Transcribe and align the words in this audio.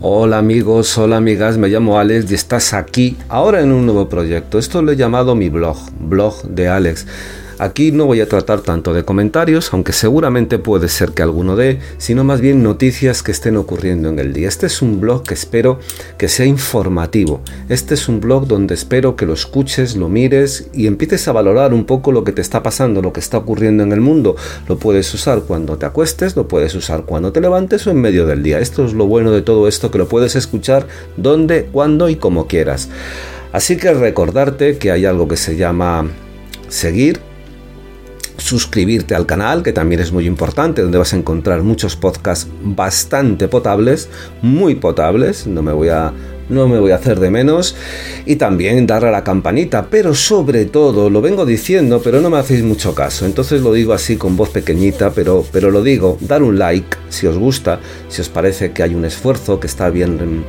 Hola 0.00 0.38
amigos, 0.38 0.98
hola 0.98 1.16
amigas, 1.16 1.56
me 1.56 1.68
llamo 1.68 1.98
Alex 1.98 2.30
y 2.30 2.34
estás 2.34 2.74
aquí 2.74 3.16
ahora 3.28 3.60
en 3.60 3.72
un 3.72 3.86
nuevo 3.86 4.08
proyecto. 4.08 4.58
Esto 4.58 4.82
lo 4.82 4.92
he 4.92 4.96
llamado 4.96 5.34
mi 5.34 5.48
blog, 5.48 5.78
blog 6.00 6.42
de 6.42 6.68
Alex. 6.68 7.06
Aquí 7.58 7.92
no 7.92 8.06
voy 8.06 8.20
a 8.20 8.28
tratar 8.28 8.62
tanto 8.62 8.92
de 8.92 9.04
comentarios, 9.04 9.72
aunque 9.72 9.92
seguramente 9.92 10.58
puede 10.58 10.88
ser 10.88 11.12
que 11.12 11.22
alguno 11.22 11.54
dé, 11.54 11.78
sino 11.98 12.24
más 12.24 12.40
bien 12.40 12.62
noticias 12.62 13.22
que 13.22 13.30
estén 13.30 13.56
ocurriendo 13.56 14.08
en 14.08 14.18
el 14.18 14.32
día. 14.32 14.48
Este 14.48 14.66
es 14.66 14.82
un 14.82 15.00
blog 15.00 15.22
que 15.22 15.34
espero 15.34 15.78
que 16.18 16.28
sea 16.28 16.46
informativo. 16.46 17.40
Este 17.68 17.94
es 17.94 18.08
un 18.08 18.20
blog 18.20 18.48
donde 18.48 18.74
espero 18.74 19.14
que 19.14 19.24
lo 19.24 19.34
escuches, 19.34 19.94
lo 19.94 20.08
mires 20.08 20.68
y 20.74 20.88
empieces 20.88 21.28
a 21.28 21.32
valorar 21.32 21.72
un 21.72 21.84
poco 21.84 22.10
lo 22.10 22.24
que 22.24 22.32
te 22.32 22.40
está 22.40 22.62
pasando, 22.62 23.02
lo 23.02 23.12
que 23.12 23.20
está 23.20 23.38
ocurriendo 23.38 23.84
en 23.84 23.92
el 23.92 24.00
mundo. 24.00 24.34
Lo 24.68 24.76
puedes 24.76 25.12
usar 25.14 25.42
cuando 25.42 25.76
te 25.76 25.86
acuestes, 25.86 26.34
lo 26.34 26.48
puedes 26.48 26.74
usar 26.74 27.04
cuando 27.04 27.30
te 27.30 27.40
levantes 27.40 27.86
o 27.86 27.90
en 27.90 28.00
medio 28.00 28.26
del 28.26 28.42
día. 28.42 28.58
Esto 28.58 28.84
es 28.84 28.94
lo 28.94 29.06
bueno 29.06 29.30
de 29.30 29.42
todo 29.42 29.68
esto, 29.68 29.92
que 29.92 29.98
lo 29.98 30.08
puedes 30.08 30.34
escuchar 30.34 30.88
donde, 31.16 31.66
cuando 31.66 32.08
y 32.08 32.16
como 32.16 32.48
quieras. 32.48 32.88
Así 33.52 33.76
que 33.76 33.94
recordarte 33.94 34.78
que 34.78 34.90
hay 34.90 35.04
algo 35.06 35.28
que 35.28 35.36
se 35.36 35.56
llama 35.56 36.08
seguir 36.68 37.20
suscribirte 38.44 39.14
al 39.14 39.24
canal, 39.24 39.62
que 39.62 39.72
también 39.72 40.02
es 40.02 40.12
muy 40.12 40.26
importante, 40.26 40.82
donde 40.82 40.98
vas 40.98 41.14
a 41.14 41.16
encontrar 41.16 41.62
muchos 41.62 41.96
podcasts 41.96 42.46
bastante 42.62 43.48
potables, 43.48 44.10
muy 44.42 44.74
potables, 44.74 45.46
no 45.46 45.62
me 45.62 45.72
voy 45.72 45.88
a 45.88 46.12
no 46.50 46.68
me 46.68 46.78
voy 46.78 46.90
a 46.90 46.96
hacer 46.96 47.20
de 47.20 47.30
menos 47.30 47.74
y 48.26 48.36
también 48.36 48.86
darle 48.86 49.08
a 49.08 49.12
la 49.12 49.24
campanita, 49.24 49.86
pero 49.88 50.14
sobre 50.14 50.66
todo, 50.66 51.08
lo 51.08 51.22
vengo 51.22 51.46
diciendo, 51.46 52.02
pero 52.04 52.20
no 52.20 52.28
me 52.28 52.36
hacéis 52.36 52.62
mucho 52.62 52.94
caso, 52.94 53.24
entonces 53.24 53.62
lo 53.62 53.72
digo 53.72 53.94
así 53.94 54.18
con 54.18 54.36
voz 54.36 54.50
pequeñita, 54.50 55.10
pero, 55.12 55.42
pero 55.50 55.70
lo 55.70 55.82
digo, 55.82 56.18
dar 56.20 56.42
un 56.42 56.58
like 56.58 56.98
si 57.08 57.26
os 57.26 57.38
gusta, 57.38 57.80
si 58.08 58.20
os 58.20 58.28
parece 58.28 58.72
que 58.72 58.82
hay 58.82 58.94
un 58.94 59.06
esfuerzo, 59.06 59.58
que 59.58 59.66
está 59.66 59.88
bien 59.88 60.44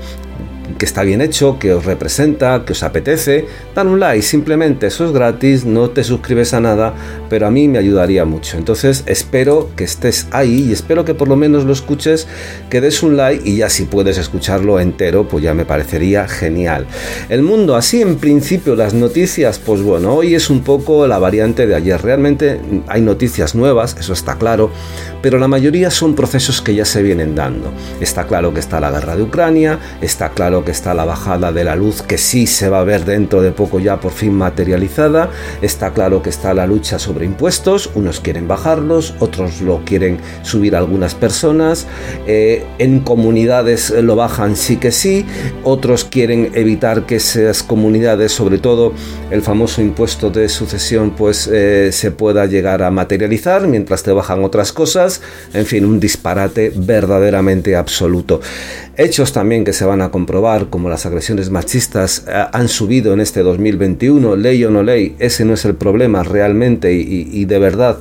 está 0.86 1.04
bien 1.04 1.22
hecho, 1.22 1.60
que 1.60 1.74
os 1.74 1.86
representa, 1.86 2.64
que 2.66 2.74
os 2.74 2.84
apetece, 2.84 3.46
dan 3.76 3.88
un 3.88 4.00
like, 4.00 4.22
simplemente 4.22 4.88
eso 4.88 5.06
es 5.06 5.12
gratis, 5.12 5.66
no 5.66 5.90
te 5.90 6.04
suscribes 6.04 6.54
a 6.54 6.62
nada, 6.62 6.94
pero 7.30 7.48
a 7.48 7.52
mí 7.52 7.68
me 7.68 7.78
ayudaría 7.78 8.24
mucho. 8.26 8.58
Entonces 8.58 9.04
espero 9.06 9.70
que 9.76 9.84
estés 9.84 10.28
ahí 10.32 10.68
y 10.70 10.72
espero 10.72 11.06
que 11.06 11.14
por 11.14 11.28
lo 11.28 11.36
menos 11.36 11.66
lo 11.66 11.74
escuches, 11.74 12.28
que 12.70 12.82
des 12.82 13.04
un 13.04 13.18
like 13.18 13.48
y 13.48 13.58
ya 13.58 13.70
si 13.70 13.86
puedes 13.86 14.18
escucharlo 14.18 14.80
entero, 14.80 15.28
pues 15.28 15.44
ya 15.44 15.54
me 15.54 15.66
parecería 15.66 16.28
genial. 16.28 16.86
El 17.30 17.42
mundo, 17.42 17.76
así 17.76 18.02
en 18.02 18.18
principio 18.18 18.76
las 18.76 18.94
noticias, 18.94 19.60
pues 19.60 19.82
bueno, 19.82 20.14
hoy 20.14 20.36
es 20.36 20.50
un 20.50 20.62
poco 20.62 21.08
la 21.08 21.20
variante 21.20 21.68
de 21.68 21.76
ayer. 21.76 22.02
Realmente 22.02 22.60
hay 22.88 23.02
noticias 23.02 23.56
nuevas, 23.56 23.96
eso 24.00 24.14
está 24.14 24.36
claro, 24.36 24.72
pero 25.22 25.40
la 25.40 25.48
mayoría 25.48 25.90
son 25.90 26.16
procesos 26.16 26.62
que 26.62 26.76
ya 26.76 26.86
se 26.86 27.02
vienen 27.02 27.36
dando. 27.36 27.72
Está 28.00 28.28
claro 28.28 28.54
que 28.54 28.60
está 28.60 28.80
la 28.80 28.92
guerra 28.92 29.16
de 29.16 29.24
Ucrania, 29.24 29.80
está 30.02 30.30
claro 30.30 30.64
que 30.64 30.72
está 30.76 30.94
la 30.94 31.06
bajada 31.06 31.54
de 31.54 31.64
la 31.64 31.78
luz, 31.78 32.02
que 32.02 32.18
sí 32.18 32.48
se 32.48 32.68
va 32.68 32.82
a 32.82 32.84
ver 32.84 33.06
dentro 33.06 33.42
de 33.42 33.54
poco 33.54 33.80
ya 33.80 34.02
por 34.02 34.12
fin 34.12 34.34
materializada. 34.34 35.32
Está 35.62 35.92
claro 35.92 36.22
que 36.22 36.30
está 36.30 36.54
la 36.54 36.68
lucha 36.68 37.00
sobre 37.00 37.26
impuestos, 37.26 37.90
unos 37.96 38.20
quieren 38.20 38.48
bajarlos, 38.48 39.16
otros 39.20 39.62
lo 39.62 39.86
quieren 39.86 40.18
subir 40.44 40.76
algunas 40.76 41.16
personas. 41.16 41.88
Eh, 42.28 42.66
en 42.78 43.00
comunidades 43.00 43.90
lo 43.90 44.18
bajan 44.18 44.58
sí 44.58 44.76
que 44.76 44.92
sí, 44.92 45.26
otros 45.64 46.04
quieren 46.04 46.52
evitar 46.56 47.06
que 47.06 47.16
esas 47.16 47.64
comunidades, 47.64 48.34
sobre 48.34 48.58
todo 48.58 48.92
el 49.32 49.42
famoso 49.42 49.82
impuesto 49.82 50.30
de 50.30 50.50
sucesión, 50.50 51.12
pues 51.12 51.50
eh, 51.52 51.92
se 51.94 52.12
pueda 52.12 52.46
llegar 52.48 52.84
a 52.84 52.92
materializar 52.92 53.66
mientras 53.66 54.04
te 54.04 54.12
bajan 54.12 54.44
otras 54.44 54.74
cosas. 54.74 55.22
En 55.54 55.66
fin, 55.66 55.86
un 55.86 56.02
disparate 56.02 56.74
verdaderamente 56.76 57.78
absoluto. 57.78 58.42
Hechos 58.98 59.34
también 59.34 59.66
que 59.66 59.74
se 59.74 59.84
van 59.84 60.02
a 60.02 60.10
comprobar, 60.10 60.55
como 60.70 60.90
las 60.90 61.06
agresiones 61.06 61.50
machistas 61.50 62.26
eh, 62.28 62.46
han 62.52 62.68
subido 62.68 63.14
en 63.14 63.20
este 63.20 63.42
2021, 63.42 64.36
ley 64.36 64.64
o 64.64 64.72
no 64.72 64.84
ley, 64.84 65.16
ese 65.20 65.46
no 65.46 65.54
es 65.54 65.66
el 65.66 65.76
problema 65.76 66.24
realmente 66.24 66.94
y, 66.94 67.46
de 67.46 67.60
verdad 67.60 67.98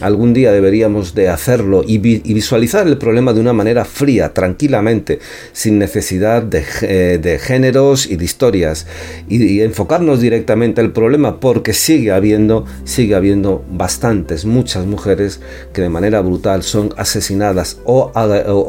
algún 0.00 0.34
día 0.34 0.52
deberíamos 0.52 1.14
de 1.14 1.28
hacerlo 1.28 1.82
y, 1.86 1.98
visualizar 1.98 2.86
el 2.86 2.98
problema 2.98 3.32
de 3.32 3.40
una 3.40 3.52
manera 3.52 3.84
fría, 3.84 4.34
tranquilamente, 4.34 5.20
sin 5.52 5.78
necesidad 5.78 6.42
de, 6.42 6.64
eh, 6.82 7.38
géneros 7.40 8.06
y 8.06 8.16
de 8.16 8.24
historias. 8.24 8.86
Y, 9.28 9.60
enfocarnos 9.60 10.20
directamente 10.20 10.80
al 10.80 10.92
problema 10.92 11.40
porque 11.40 11.72
sigue 11.72 12.12
habiendo, 12.12 12.64
sigue 12.84 13.14
habiendo 13.14 13.64
bastantes, 13.70 14.44
muchas 14.44 14.86
mujeres 14.86 15.40
que 15.72 15.82
de 15.82 15.88
manera 15.88 16.20
brutal 16.20 16.62
son 16.62 16.92
asesinadas 16.96 17.78
o, 17.84 18.12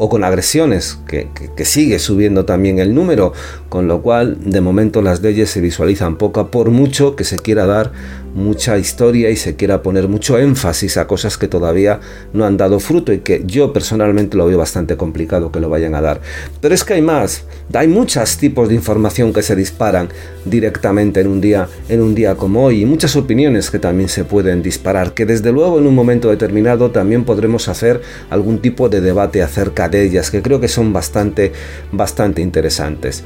con 0.08 0.24
agresiones, 0.24 0.98
que, 1.06 1.26
sigue 1.64 1.98
subiendo 1.98 2.44
también 2.44 2.78
el 2.78 2.94
número, 2.94 3.32
con 3.68 3.88
lo 3.88 4.02
cual 4.02 4.36
de 4.40 4.60
momento 4.60 5.02
las 5.02 5.20
leyes 5.20 5.50
se 5.50 5.60
visualizan 5.60 6.16
poco 6.16 6.50
por 6.50 6.70
mucho 6.70 7.16
que 7.16 7.24
se 7.24 7.38
quiera 7.38 7.66
dar 7.66 7.92
mucha 8.36 8.78
historia 8.78 9.30
y 9.30 9.36
se 9.36 9.56
quiera 9.56 9.82
poner 9.82 10.08
mucho 10.08 10.38
énfasis 10.38 10.98
a 10.98 11.06
cosas 11.06 11.38
que 11.38 11.48
todavía 11.48 12.00
no 12.34 12.44
han 12.44 12.56
dado 12.56 12.78
fruto 12.78 13.12
y 13.12 13.20
que 13.20 13.42
yo 13.46 13.72
personalmente 13.72 14.36
lo 14.36 14.46
veo 14.46 14.58
bastante 14.58 14.96
complicado 14.96 15.50
que 15.50 15.58
lo 15.58 15.70
vayan 15.70 15.94
a 15.94 16.02
dar. 16.02 16.20
Pero 16.60 16.74
es 16.74 16.84
que 16.84 16.94
hay 16.94 17.02
más, 17.02 17.44
hay 17.72 17.88
muchos 17.88 18.36
tipos 18.36 18.68
de 18.68 18.74
información 18.74 19.32
que 19.32 19.42
se 19.42 19.56
disparan 19.56 20.08
directamente 20.44 21.20
en 21.20 21.28
un 21.28 21.40
día, 21.40 21.68
en 21.88 22.02
un 22.02 22.14
día 22.14 22.34
como 22.34 22.66
hoy 22.66 22.82
y 22.82 22.86
muchas 22.86 23.16
opiniones 23.16 23.70
que 23.70 23.78
también 23.78 24.10
se 24.10 24.24
pueden 24.24 24.62
disparar, 24.62 25.14
que 25.14 25.24
desde 25.24 25.50
luego 25.50 25.78
en 25.78 25.86
un 25.86 25.94
momento 25.94 26.28
determinado 26.28 26.90
también 26.90 27.24
podremos 27.24 27.68
hacer 27.68 28.02
algún 28.28 28.58
tipo 28.58 28.90
de 28.90 29.00
debate 29.00 29.42
acerca 29.42 29.88
de 29.88 30.04
ellas, 30.04 30.30
que 30.30 30.42
creo 30.42 30.60
que 30.60 30.68
son 30.68 30.92
bastante, 30.92 31.52
bastante 31.90 32.42
interesantes. 32.42 33.24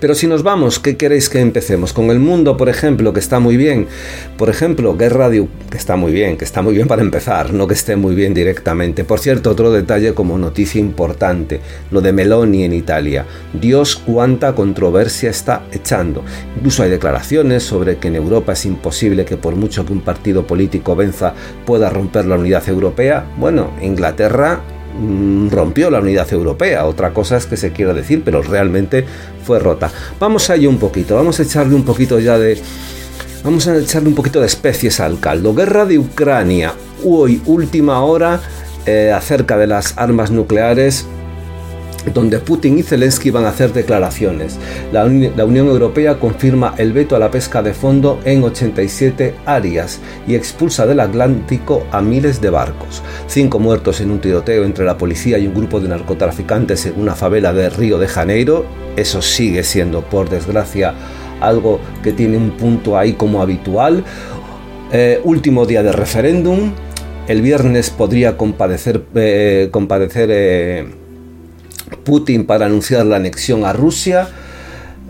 Pero 0.00 0.14
si 0.14 0.26
nos 0.26 0.42
vamos, 0.42 0.78
¿qué 0.78 0.96
queréis 0.96 1.28
que 1.28 1.40
empecemos? 1.40 1.92
Con 1.92 2.10
el 2.10 2.18
mundo, 2.18 2.56
por 2.56 2.68
ejemplo, 2.68 3.12
que 3.12 3.20
está 3.20 3.38
muy 3.38 3.56
bien. 3.56 3.86
Por 4.36 4.48
ejemplo, 4.48 4.96
Guerra 4.96 5.28
de 5.28 5.46
que 5.70 5.76
está 5.76 5.96
muy 5.96 6.12
bien, 6.12 6.36
que 6.36 6.44
está 6.44 6.62
muy 6.62 6.74
bien 6.74 6.88
para 6.88 7.02
empezar, 7.02 7.52
no 7.52 7.66
que 7.66 7.74
esté 7.74 7.96
muy 7.96 8.14
bien 8.14 8.34
directamente. 8.34 9.04
Por 9.04 9.20
cierto, 9.20 9.50
otro 9.50 9.70
detalle 9.70 10.14
como 10.14 10.38
noticia 10.38 10.80
importante, 10.80 11.60
lo 11.90 12.00
de 12.00 12.12
Meloni 12.12 12.64
en 12.64 12.72
Italia. 12.72 13.26
Dios 13.52 13.96
cuánta 13.96 14.54
controversia 14.54 15.30
está 15.30 15.62
echando. 15.72 16.24
Incluso 16.56 16.82
hay 16.82 16.90
declaraciones 16.90 17.62
sobre 17.62 17.98
que 17.98 18.08
en 18.08 18.16
Europa 18.16 18.52
es 18.52 18.66
imposible 18.66 19.24
que 19.24 19.36
por 19.36 19.56
mucho 19.56 19.86
que 19.86 19.92
un 19.92 20.00
partido 20.00 20.46
político 20.46 20.96
venza 20.96 21.34
pueda 21.64 21.90
romper 21.90 22.26
la 22.26 22.36
unidad 22.36 22.68
europea. 22.68 23.24
Bueno, 23.38 23.70
Inglaterra 23.80 24.62
rompió 25.50 25.90
la 25.90 26.00
unidad 26.00 26.32
europea. 26.32 26.84
Otra 26.86 27.12
cosa 27.12 27.36
es 27.36 27.46
que 27.46 27.56
se 27.56 27.72
quiera 27.72 27.92
decir, 27.92 28.22
pero 28.24 28.42
realmente 28.42 29.04
fue 29.44 29.58
rota. 29.58 29.90
Vamos 30.18 30.50
a 30.50 30.54
un 30.54 30.78
poquito, 30.78 31.16
vamos 31.16 31.40
a 31.40 31.42
echarle 31.42 31.74
un 31.74 31.84
poquito 31.84 32.18
ya 32.18 32.38
de... 32.38 32.60
Vamos 33.42 33.66
a 33.66 33.76
echarle 33.76 34.08
un 34.08 34.14
poquito 34.14 34.40
de 34.40 34.46
especies 34.46 35.00
al 35.00 35.18
caldo. 35.18 35.52
Guerra 35.54 35.84
de 35.84 35.98
Ucrania. 35.98 36.74
Hoy, 37.04 37.42
última 37.46 38.02
hora, 38.04 38.40
eh, 38.86 39.12
acerca 39.12 39.56
de 39.56 39.66
las 39.66 39.98
armas 39.98 40.30
nucleares 40.30 41.06
donde 42.12 42.38
Putin 42.38 42.78
y 42.78 42.82
Zelensky 42.82 43.30
van 43.30 43.44
a 43.44 43.50
hacer 43.50 43.72
declaraciones. 43.72 44.58
La, 44.92 45.04
Unión 45.04 45.68
Europea 45.68 46.18
confirma 46.18 46.74
el 46.78 46.92
veto 46.92 47.16
a 47.16 47.18
la 47.18 47.30
pesca 47.30 47.62
de 47.62 47.74
fondo 47.74 48.20
en 48.24 48.42
87 48.42 49.34
áreas 49.46 50.00
y 50.26 50.34
expulsa 50.34 50.86
del 50.86 51.00
Atlántico 51.00 51.86
a 51.90 52.00
miles 52.00 52.40
de 52.40 52.50
barcos. 52.50 53.02
Cinco 53.26 53.58
muertos 53.58 54.00
en 54.00 54.10
un 54.10 54.20
tiroteo 54.20 54.64
entre 54.64 54.84
la 54.84 54.98
policía 54.98 55.38
y 55.38 55.46
un 55.46 55.54
grupo 55.54 55.80
de 55.80 55.88
narcotraficantes 55.88 56.86
en 56.86 57.00
una 57.00 57.14
favela 57.14 57.52
de 57.52 57.70
Río 57.70 57.98
de 57.98 58.08
Janeiro. 58.08 58.64
Eso 58.96 59.22
sigue 59.22 59.62
siendo, 59.62 60.02
por 60.02 60.28
desgracia, 60.28 60.94
algo 61.40 61.80
que 62.02 62.12
tiene 62.12 62.36
un 62.36 62.50
punto 62.52 62.98
ahí 62.98 63.14
como 63.14 63.42
habitual. 63.42 64.04
Eh, 64.92 65.20
último 65.24 65.66
día 65.66 65.82
de 65.82 65.92
referéndum. 65.92 66.72
El 67.28 67.40
viernes 67.40 67.90
podría 67.90 68.36
compadecer, 68.36 69.04
eh, 69.14 69.70
eh, 69.72 70.86
Putin 72.04 72.46
para 72.46 72.66
anunciar 72.66 73.06
la 73.06 73.16
anexión 73.16 73.64
a 73.64 73.72
Rusia. 73.72 74.28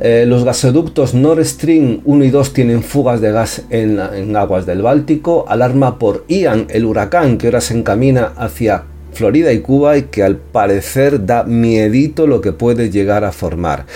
Eh, 0.00 0.24
los 0.26 0.44
gasoductos 0.44 1.14
Nord 1.14 1.44
Stream 1.44 2.00
1 2.04 2.24
y 2.24 2.30
2 2.30 2.52
tienen 2.52 2.82
fugas 2.82 3.20
de 3.20 3.30
gas 3.30 3.62
en, 3.70 4.00
aguas 4.36 4.66
del 4.66 4.82
Báltico. 4.82 5.44
Alarma 5.48 5.98
por 5.98 6.24
Ian, 6.28 6.66
el 6.70 6.86
huracán 6.86 7.38
que 7.38 7.46
ahora 7.46 7.60
se 7.60 7.76
encamina 7.76 8.32
hacia 8.36 8.84
Florida 9.12 9.52
y 9.52 9.60
Cuba 9.60 9.96
y 9.98 10.02
que 10.04 10.22
al 10.22 10.36
parecer 10.36 11.24
da 11.24 11.44
miedito 11.44 12.26
lo 12.26 12.40
que 12.40 12.52
puede 12.52 12.90
llegar 12.90 13.24
a 13.24 13.32
formar. 13.32 13.86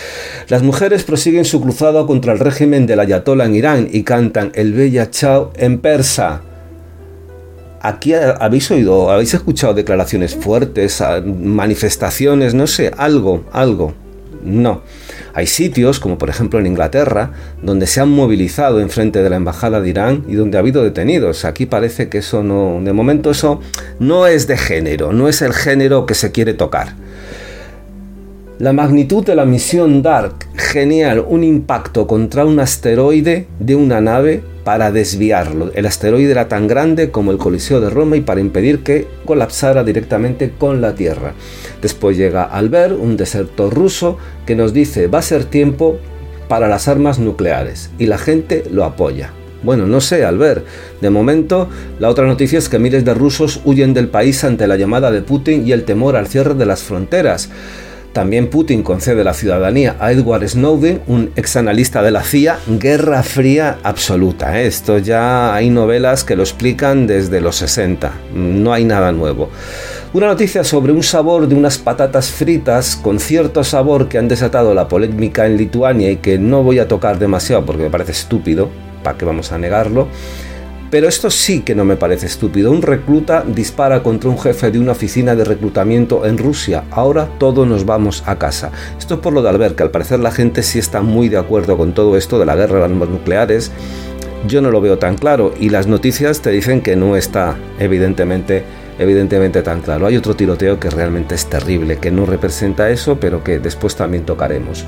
Las 0.48 0.62
mujeres 0.62 1.02
prosiguen 1.02 1.44
su 1.44 1.60
cruzado 1.60 2.06
contra 2.06 2.32
el 2.32 2.38
régimen 2.38 2.86
del 2.86 3.00
Ayatollah 3.00 3.46
en 3.46 3.54
Irán 3.54 3.88
y 3.90 4.02
cantan 4.02 4.52
el 4.54 4.74
Bella 4.74 5.10
Chao 5.10 5.52
en 5.56 5.78
persa. 5.78 6.42
Aquí 7.86 8.14
habéis 8.14 8.68
oído, 8.72 9.12
habéis 9.12 9.32
escuchado 9.32 9.72
declaraciones 9.72 10.34
fuertes, 10.34 11.00
manifestaciones, 11.24 12.52
no 12.52 12.66
sé, 12.66 12.90
algo, 12.96 13.44
algo. 13.52 13.94
No. 14.42 14.82
Hay 15.34 15.46
sitios, 15.46 16.00
como 16.00 16.18
por 16.18 16.28
ejemplo 16.28 16.58
en 16.58 16.66
Inglaterra, 16.66 17.30
donde 17.62 17.86
se 17.86 18.00
han 18.00 18.08
movilizado 18.08 18.80
en 18.80 18.90
frente 18.90 19.22
de 19.22 19.30
la 19.30 19.36
embajada 19.36 19.80
de 19.80 19.88
Irán 19.88 20.24
y 20.26 20.34
donde 20.34 20.56
ha 20.56 20.60
habido 20.60 20.82
detenidos. 20.82 21.44
Aquí 21.44 21.64
parece 21.66 22.08
que 22.08 22.18
eso 22.18 22.42
no, 22.42 22.80
de 22.82 22.92
momento 22.92 23.30
eso 23.30 23.60
no 24.00 24.26
es 24.26 24.48
de 24.48 24.56
género, 24.56 25.12
no 25.12 25.28
es 25.28 25.40
el 25.40 25.52
género 25.52 26.06
que 26.06 26.14
se 26.14 26.32
quiere 26.32 26.54
tocar. 26.54 26.94
La 28.58 28.72
magnitud 28.72 29.22
de 29.22 29.34
la 29.34 29.44
misión 29.44 30.00
Dark, 30.00 30.46
genial, 30.54 31.22
un 31.28 31.44
impacto 31.44 32.06
contra 32.06 32.46
un 32.46 32.58
asteroide 32.58 33.48
de 33.60 33.76
una 33.76 34.00
nave 34.00 34.42
para 34.64 34.90
desviarlo. 34.90 35.70
El 35.74 35.84
asteroide 35.84 36.30
era 36.30 36.48
tan 36.48 36.66
grande 36.66 37.10
como 37.10 37.32
el 37.32 37.36
Coliseo 37.36 37.82
de 37.82 37.90
Roma 37.90 38.16
y 38.16 38.22
para 38.22 38.40
impedir 38.40 38.82
que 38.82 39.06
colapsara 39.26 39.84
directamente 39.84 40.52
con 40.58 40.80
la 40.80 40.94
Tierra. 40.94 41.34
Después 41.82 42.16
llega 42.16 42.44
Albert, 42.44 42.96
un 42.98 43.18
desertor 43.18 43.74
ruso, 43.74 44.16
que 44.46 44.56
nos 44.56 44.72
dice 44.72 45.06
va 45.06 45.18
a 45.18 45.22
ser 45.22 45.44
tiempo 45.44 45.98
para 46.48 46.66
las 46.66 46.88
armas 46.88 47.18
nucleares 47.18 47.90
y 47.98 48.06
la 48.06 48.16
gente 48.16 48.64
lo 48.70 48.84
apoya. 48.84 49.32
Bueno, 49.62 49.86
no 49.86 50.00
sé, 50.00 50.24
Albert. 50.24 50.64
De 51.02 51.10
momento, 51.10 51.68
la 51.98 52.08
otra 52.08 52.26
noticia 52.26 52.58
es 52.58 52.70
que 52.70 52.78
miles 52.78 53.04
de 53.04 53.12
rusos 53.12 53.60
huyen 53.66 53.92
del 53.92 54.08
país 54.08 54.44
ante 54.44 54.66
la 54.66 54.76
llamada 54.76 55.10
de 55.10 55.20
Putin 55.20 55.66
y 55.66 55.72
el 55.72 55.84
temor 55.84 56.16
al 56.16 56.26
cierre 56.26 56.54
de 56.54 56.64
las 56.64 56.82
fronteras. 56.82 57.50
También 58.16 58.48
Putin 58.48 58.82
concede 58.82 59.24
la 59.24 59.34
ciudadanía 59.34 59.96
a 60.00 60.10
Edward 60.10 60.48
Snowden, 60.48 61.02
un 61.06 61.32
exanalista 61.36 62.02
de 62.02 62.10
la 62.10 62.22
CIA, 62.22 62.58
guerra 62.66 63.22
fría 63.22 63.76
absoluta. 63.82 64.58
¿eh? 64.58 64.66
Esto 64.66 64.96
ya 64.96 65.54
hay 65.54 65.68
novelas 65.68 66.24
que 66.24 66.34
lo 66.34 66.42
explican 66.42 67.06
desde 67.06 67.42
los 67.42 67.56
60, 67.56 68.10
no 68.32 68.72
hay 68.72 68.86
nada 68.86 69.12
nuevo. 69.12 69.50
Una 70.14 70.28
noticia 70.28 70.64
sobre 70.64 70.92
un 70.92 71.02
sabor 71.02 71.46
de 71.46 71.56
unas 71.56 71.76
patatas 71.76 72.30
fritas 72.30 72.96
con 72.96 73.20
cierto 73.20 73.62
sabor 73.62 74.08
que 74.08 74.16
han 74.16 74.28
desatado 74.28 74.72
la 74.72 74.88
polémica 74.88 75.44
en 75.44 75.58
Lituania 75.58 76.10
y 76.10 76.16
que 76.16 76.38
no 76.38 76.62
voy 76.62 76.78
a 76.78 76.88
tocar 76.88 77.18
demasiado 77.18 77.66
porque 77.66 77.82
me 77.82 77.90
parece 77.90 78.12
estúpido, 78.12 78.70
¿para 79.02 79.18
qué 79.18 79.26
vamos 79.26 79.52
a 79.52 79.58
negarlo? 79.58 80.08
Pero 80.96 81.08
esto 81.08 81.28
sí 81.28 81.60
que 81.60 81.74
no 81.74 81.84
me 81.84 81.96
parece 81.96 82.24
estúpido. 82.24 82.70
Un 82.70 82.80
recluta 82.80 83.44
dispara 83.46 84.02
contra 84.02 84.30
un 84.30 84.38
jefe 84.38 84.70
de 84.70 84.78
una 84.78 84.92
oficina 84.92 85.36
de 85.36 85.44
reclutamiento 85.44 86.24
en 86.24 86.38
Rusia. 86.38 86.84
Ahora 86.90 87.28
todos 87.38 87.68
nos 87.68 87.84
vamos 87.84 88.22
a 88.24 88.38
casa. 88.38 88.72
Esto 88.98 89.16
es 89.16 89.20
por 89.20 89.34
lo 89.34 89.42
de 89.42 89.50
Albert, 89.50 89.76
que 89.76 89.82
al 89.82 89.90
parecer 89.90 90.20
la 90.20 90.30
gente 90.30 90.62
sí 90.62 90.78
está 90.78 91.02
muy 91.02 91.28
de 91.28 91.36
acuerdo 91.36 91.76
con 91.76 91.92
todo 91.92 92.16
esto 92.16 92.38
de 92.38 92.46
la 92.46 92.56
guerra 92.56 92.78
de 92.78 92.84
armas 92.86 93.10
nucleares. 93.10 93.72
Yo 94.48 94.62
no 94.62 94.70
lo 94.70 94.80
veo 94.80 94.96
tan 94.96 95.18
claro 95.18 95.52
y 95.60 95.68
las 95.68 95.86
noticias 95.86 96.40
te 96.40 96.48
dicen 96.48 96.80
que 96.80 96.96
no 96.96 97.14
está 97.14 97.58
evidentemente 97.78 98.64
evidentemente 98.98 99.62
tan 99.62 99.82
claro. 99.82 100.06
Hay 100.06 100.16
otro 100.16 100.34
tiroteo 100.34 100.80
que 100.80 100.88
realmente 100.88 101.34
es 101.34 101.44
terrible, 101.44 101.98
que 101.98 102.10
no 102.10 102.24
representa 102.24 102.88
eso, 102.88 103.20
pero 103.20 103.44
que 103.44 103.58
después 103.58 103.96
también 103.96 104.24
tocaremos. 104.24 104.86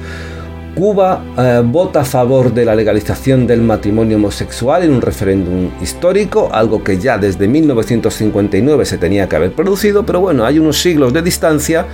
Cuba 0.78 1.24
eh, 1.36 1.60
vota 1.64 2.02
a 2.02 2.04
favor 2.04 2.54
de 2.54 2.64
la 2.64 2.72
legalización 2.72 3.48
del 3.48 3.62
matrimonio 3.62 4.16
homosexual 4.16 4.84
en 4.84 4.92
un 4.92 5.02
referéndum 5.02 5.70
histórico, 5.82 6.50
algo 6.52 6.84
que 6.84 6.98
ya 6.98 7.18
desde 7.18 7.48
1959 7.48 8.84
se 8.84 8.96
tenía 8.96 9.28
que 9.28 9.34
haber 9.34 9.50
producido, 9.54 10.06
pero 10.06 10.20
bueno, 10.20 10.46
hay 10.46 10.60
unos 10.60 10.80
siglos 10.80 11.12
de 11.12 11.22
distancia, 11.22 11.84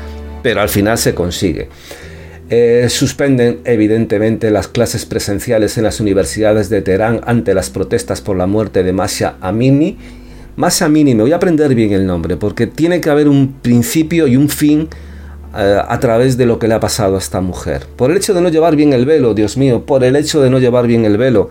pero 0.42 0.60
al 0.60 0.68
final 0.68 0.98
se 0.98 1.14
consigue. 1.14 1.70
Eh, 2.50 2.88
suspenden 2.90 3.60
evidentemente 3.64 4.50
las 4.50 4.68
clases 4.68 5.06
presenciales 5.06 5.78
en 5.78 5.84
las 5.84 5.98
universidades 6.00 6.68
de 6.68 6.82
Teherán 6.82 7.22
ante 7.24 7.54
las 7.54 7.70
protestas 7.70 8.20
por 8.20 8.36
la 8.36 8.46
muerte 8.46 8.82
de 8.82 8.92
Masha 8.92 9.36
Amini. 9.40 9.96
Masha 10.56 10.84
Amini, 10.84 11.14
me 11.14 11.22
voy 11.22 11.32
a 11.32 11.36
aprender 11.36 11.74
bien 11.74 11.92
el 11.92 12.04
nombre, 12.04 12.36
porque 12.36 12.66
tiene 12.66 13.00
que 13.00 13.08
haber 13.08 13.30
un 13.30 13.54
principio 13.62 14.26
y 14.26 14.36
un 14.36 14.50
fin 14.50 14.90
a 15.54 16.00
través 16.00 16.36
de 16.36 16.46
lo 16.46 16.58
que 16.58 16.68
le 16.68 16.74
ha 16.74 16.80
pasado 16.80 17.16
a 17.16 17.18
esta 17.18 17.40
mujer. 17.40 17.86
Por 17.96 18.10
el 18.10 18.16
hecho 18.16 18.34
de 18.34 18.40
no 18.40 18.48
llevar 18.48 18.76
bien 18.76 18.92
el 18.92 19.06
velo, 19.06 19.34
Dios 19.34 19.56
mío, 19.56 19.84
por 19.86 20.02
el 20.04 20.16
hecho 20.16 20.40
de 20.40 20.50
no 20.50 20.58
llevar 20.58 20.86
bien 20.86 21.04
el 21.04 21.16
velo. 21.16 21.48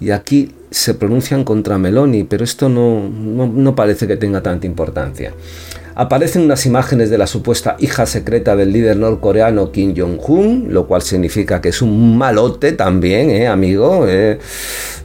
Y 0.00 0.10
aquí 0.10 0.52
se 0.70 0.94
pronuncian 0.94 1.44
contra 1.44 1.78
Meloni, 1.78 2.24
pero 2.24 2.44
esto 2.44 2.68
no, 2.68 3.08
no 3.08 3.74
parece 3.74 4.06
que 4.06 4.16
tenga 4.16 4.42
tanta 4.42 4.66
importancia 4.66 5.32
aparecen 5.96 6.42
unas 6.42 6.66
imágenes 6.66 7.08
de 7.08 7.16
la 7.16 7.26
supuesta 7.26 7.76
hija 7.80 8.04
secreta 8.04 8.54
del 8.54 8.70
líder 8.70 8.98
norcoreano 8.98 9.72
Kim 9.72 9.94
Jong-un, 9.96 10.66
lo 10.68 10.86
cual 10.86 11.00
significa 11.00 11.62
que 11.62 11.70
es 11.70 11.80
un 11.80 12.18
malote 12.18 12.72
también, 12.72 13.30
¿eh, 13.30 13.48
amigo? 13.48 14.04
Eh, 14.06 14.38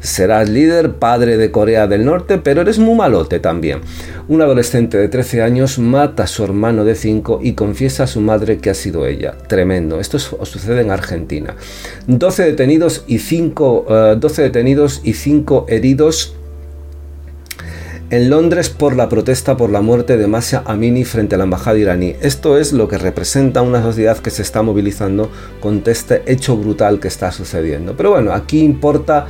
serás 0.01 0.49
líder, 0.49 0.95
padre 0.95 1.37
de 1.37 1.49
Corea 1.49 1.87
del 1.87 2.03
Norte, 2.03 2.39
pero 2.39 2.61
eres 2.61 2.77
muy 2.77 2.95
malote 2.95 3.39
también. 3.39 3.79
Un 4.27 4.41
adolescente 4.41 4.97
de 4.97 5.07
13 5.07 5.41
años 5.41 5.79
mata 5.79 6.23
a 6.23 6.27
su 6.27 6.43
hermano 6.43 6.83
de 6.83 6.95
5 6.95 7.39
y 7.41 7.53
confiesa 7.53 8.03
a 8.03 8.07
su 8.07 8.19
madre 8.19 8.57
que 8.57 8.69
ha 8.69 8.73
sido 8.73 9.07
ella. 9.07 9.35
Tremendo. 9.47 9.99
Esto 9.99 10.19
sucede 10.19 10.81
en 10.81 10.91
Argentina. 10.91 11.55
12 12.07 12.43
detenidos 12.43 13.05
y 13.07 13.19
5 13.19 14.17
12 14.19 14.41
eh, 14.41 14.45
detenidos 14.45 15.01
y 15.03 15.13
5 15.13 15.67
heridos 15.69 16.35
en 18.11 18.29
Londres 18.29 18.69
por 18.69 18.97
la 18.97 19.07
protesta 19.07 19.55
por 19.55 19.69
la 19.69 19.79
muerte 19.79 20.17
de 20.17 20.27
Masha 20.27 20.63
Amini 20.65 21.05
frente 21.05 21.35
a 21.35 21.37
la 21.37 21.45
embajada 21.45 21.77
iraní. 21.77 22.17
Esto 22.21 22.57
es 22.57 22.73
lo 22.73 22.89
que 22.89 22.97
representa 22.97 23.61
una 23.61 23.81
sociedad 23.81 24.17
que 24.17 24.29
se 24.29 24.41
está 24.41 24.61
movilizando 24.61 25.31
con 25.61 25.81
este 25.85 26.21
hecho 26.25 26.57
brutal 26.57 26.99
que 26.99 27.07
está 27.07 27.31
sucediendo. 27.31 27.95
Pero 27.95 28.11
bueno, 28.11 28.33
aquí 28.33 28.59
importa 28.59 29.25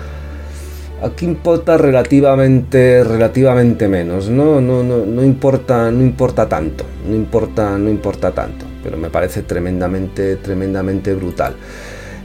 aquí 1.04 1.26
importa 1.26 1.78
relativamente 1.78 3.04
relativamente 3.04 3.88
menos, 3.88 4.30
no 4.30 4.60
no 4.62 4.84
no 4.84 5.06
no 5.06 5.24
importa 5.24 5.92
no 5.92 6.02
importa 6.02 6.50
tanto, 6.50 6.84
no 7.08 7.16
importa 7.16 7.78
no 7.78 7.90
importa 7.90 8.32
tanto, 8.32 8.66
pero 8.84 8.98
me 8.98 9.12
parece 9.12 9.44
tremendamente 9.44 10.38
tremendamente 10.38 11.14
brutal. 11.14 11.56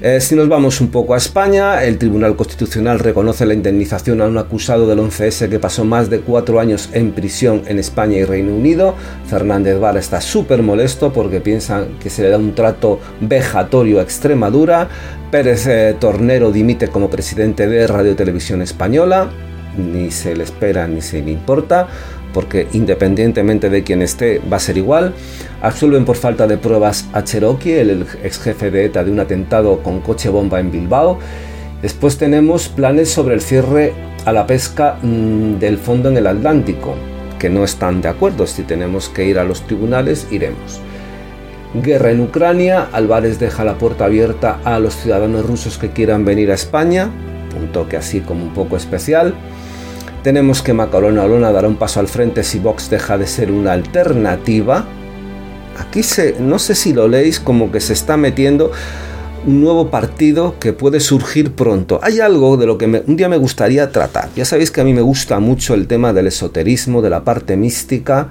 Eh, 0.02 0.20
si 0.20 0.34
nos 0.34 0.46
vamos 0.46 0.82
un 0.82 0.88
poco 0.88 1.14
a 1.14 1.16
España, 1.16 1.82
el 1.82 1.96
Tribunal 1.96 2.36
Constitucional 2.36 2.98
reconoce 2.98 3.46
la 3.46 3.54
indemnización 3.54 4.20
a 4.20 4.26
un 4.26 4.36
acusado 4.36 4.86
del 4.86 4.98
11S 4.98 5.48
que 5.48 5.58
pasó 5.58 5.86
más 5.86 6.10
de 6.10 6.20
cuatro 6.20 6.60
años 6.60 6.90
en 6.92 7.12
prisión 7.12 7.62
en 7.66 7.78
España 7.78 8.18
y 8.18 8.24
Reino 8.24 8.54
Unido. 8.54 8.94
Fernández 9.26 9.80
Vara 9.80 9.98
está 9.98 10.20
súper 10.20 10.62
molesto 10.62 11.14
porque 11.14 11.40
piensa 11.40 11.86
que 11.98 12.10
se 12.10 12.22
le 12.22 12.28
da 12.28 12.36
un 12.36 12.54
trato 12.54 13.00
vejatorio 13.22 13.98
a 13.98 14.02
Extremadura. 14.02 14.86
Pérez 15.30 15.66
eh, 15.66 15.96
Tornero 15.98 16.52
dimite 16.52 16.88
como 16.88 17.08
presidente 17.08 17.66
de 17.66 17.86
Radio 17.86 18.14
Televisión 18.14 18.60
Española. 18.60 19.30
Ni 19.78 20.10
se 20.10 20.36
le 20.36 20.44
espera 20.44 20.86
ni 20.86 21.00
se 21.00 21.22
le 21.22 21.30
importa 21.30 21.88
porque 22.32 22.68
independientemente 22.72 23.70
de 23.70 23.82
quién 23.82 24.02
esté 24.02 24.40
va 24.40 24.56
a 24.58 24.60
ser 24.60 24.76
igual. 24.76 25.14
Absuelven 25.62 26.04
por 26.04 26.16
falta 26.16 26.46
de 26.46 26.58
pruebas 26.58 27.08
a 27.12 27.24
Cherokee, 27.24 27.80
el 27.80 28.06
ex 28.22 28.38
jefe 28.38 28.70
de 28.70 28.84
ETA 28.84 29.04
de 29.04 29.10
un 29.10 29.20
atentado 29.20 29.82
con 29.82 30.00
coche 30.00 30.28
bomba 30.28 30.60
en 30.60 30.70
Bilbao. 30.70 31.18
Después 31.82 32.18
tenemos 32.18 32.68
planes 32.68 33.10
sobre 33.10 33.34
el 33.34 33.40
cierre 33.40 33.92
a 34.24 34.32
la 34.32 34.46
pesca 34.46 34.98
mm, 35.02 35.58
del 35.58 35.78
fondo 35.78 36.08
en 36.08 36.16
el 36.16 36.26
Atlántico, 36.26 36.94
que 37.38 37.48
no 37.48 37.64
están 37.64 38.00
de 38.00 38.08
acuerdo. 38.08 38.46
Si 38.46 38.62
tenemos 38.62 39.08
que 39.08 39.24
ir 39.24 39.38
a 39.38 39.44
los 39.44 39.62
tribunales, 39.62 40.26
iremos. 40.30 40.80
Guerra 41.82 42.10
en 42.10 42.20
Ucrania, 42.20 42.88
Álvarez 42.92 43.38
deja 43.38 43.64
la 43.64 43.76
puerta 43.76 44.06
abierta 44.06 44.60
a 44.64 44.78
los 44.78 44.96
ciudadanos 44.96 45.46
rusos 45.46 45.78
que 45.78 45.90
quieran 45.90 46.24
venir 46.24 46.50
a 46.50 46.54
España, 46.54 47.10
un 47.60 47.72
toque 47.72 47.96
así 47.96 48.20
como 48.20 48.44
un 48.44 48.54
poco 48.54 48.76
especial. 48.76 49.34
Tenemos 50.26 50.60
que 50.60 50.72
Macarona 50.72 51.22
Olona 51.22 51.52
dará 51.52 51.68
un 51.68 51.76
paso 51.76 52.00
al 52.00 52.08
frente 52.08 52.42
si 52.42 52.58
Vox 52.58 52.90
deja 52.90 53.16
de 53.16 53.28
ser 53.28 53.52
una 53.52 53.72
alternativa. 53.74 54.84
Aquí 55.78 56.00
no 56.40 56.58
sé 56.58 56.74
si 56.74 56.92
lo 56.92 57.06
leéis 57.06 57.38
como 57.38 57.70
que 57.70 57.78
se 57.78 57.92
está 57.92 58.16
metiendo 58.16 58.72
un 59.46 59.60
nuevo 59.60 59.88
partido 59.88 60.58
que 60.58 60.72
puede 60.72 60.98
surgir 60.98 61.52
pronto. 61.52 62.00
Hay 62.02 62.18
algo 62.18 62.56
de 62.56 62.66
lo 62.66 62.76
que 62.76 62.86
un 63.06 63.16
día 63.16 63.28
me 63.28 63.36
gustaría 63.36 63.92
tratar. 63.92 64.28
Ya 64.34 64.44
sabéis 64.44 64.72
que 64.72 64.80
a 64.80 64.84
mí 64.84 64.92
me 64.92 65.00
gusta 65.00 65.38
mucho 65.38 65.74
el 65.74 65.86
tema 65.86 66.12
del 66.12 66.26
esoterismo, 66.26 67.02
de 67.02 67.10
la 67.10 67.22
parte 67.22 67.56
mística. 67.56 68.30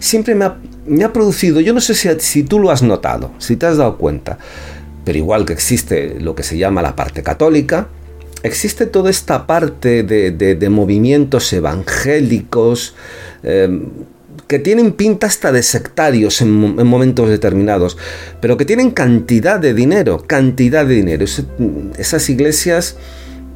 Siempre 0.00 0.34
me 0.34 1.04
ha, 1.04 1.12
producido, 1.12 1.60
yo 1.60 1.72
no 1.72 1.80
sé 1.80 1.94
si 2.18 2.42
tú 2.42 2.58
lo 2.58 2.72
has 2.72 2.82
notado, 2.82 3.30
si 3.38 3.54
te 3.54 3.66
has 3.66 3.76
dado 3.76 3.98
cuenta, 3.98 4.38
pero 5.04 5.16
igual 5.16 5.46
que 5.46 5.52
existe 5.52 6.18
lo 6.18 6.34
que 6.34 6.42
se 6.42 6.58
llama 6.58 6.82
la 6.82 6.96
parte 6.96 7.22
católica, 7.22 7.86
existe 8.46 8.86
toda 8.86 9.10
esta 9.10 9.46
parte 9.46 10.02
de, 10.02 10.68
movimientos 10.70 11.52
evangélicos 11.52 12.94
em, 13.42 13.88
que 14.46 14.58
tienen 14.58 14.92
pinta 14.92 15.26
hasta 15.26 15.52
de 15.52 15.62
sectarios 15.62 16.40
en, 16.40 16.50
momentos 16.50 17.28
determinados, 17.28 17.96
pero 18.40 18.56
que 18.56 18.64
tienen 18.64 18.90
cantidad 18.90 19.58
de 19.58 19.74
dinero, 19.74 20.22
cantidad 20.26 20.86
de 20.86 20.94
dinero. 20.94 21.24
esas 21.98 22.30
iglesias 22.30 22.96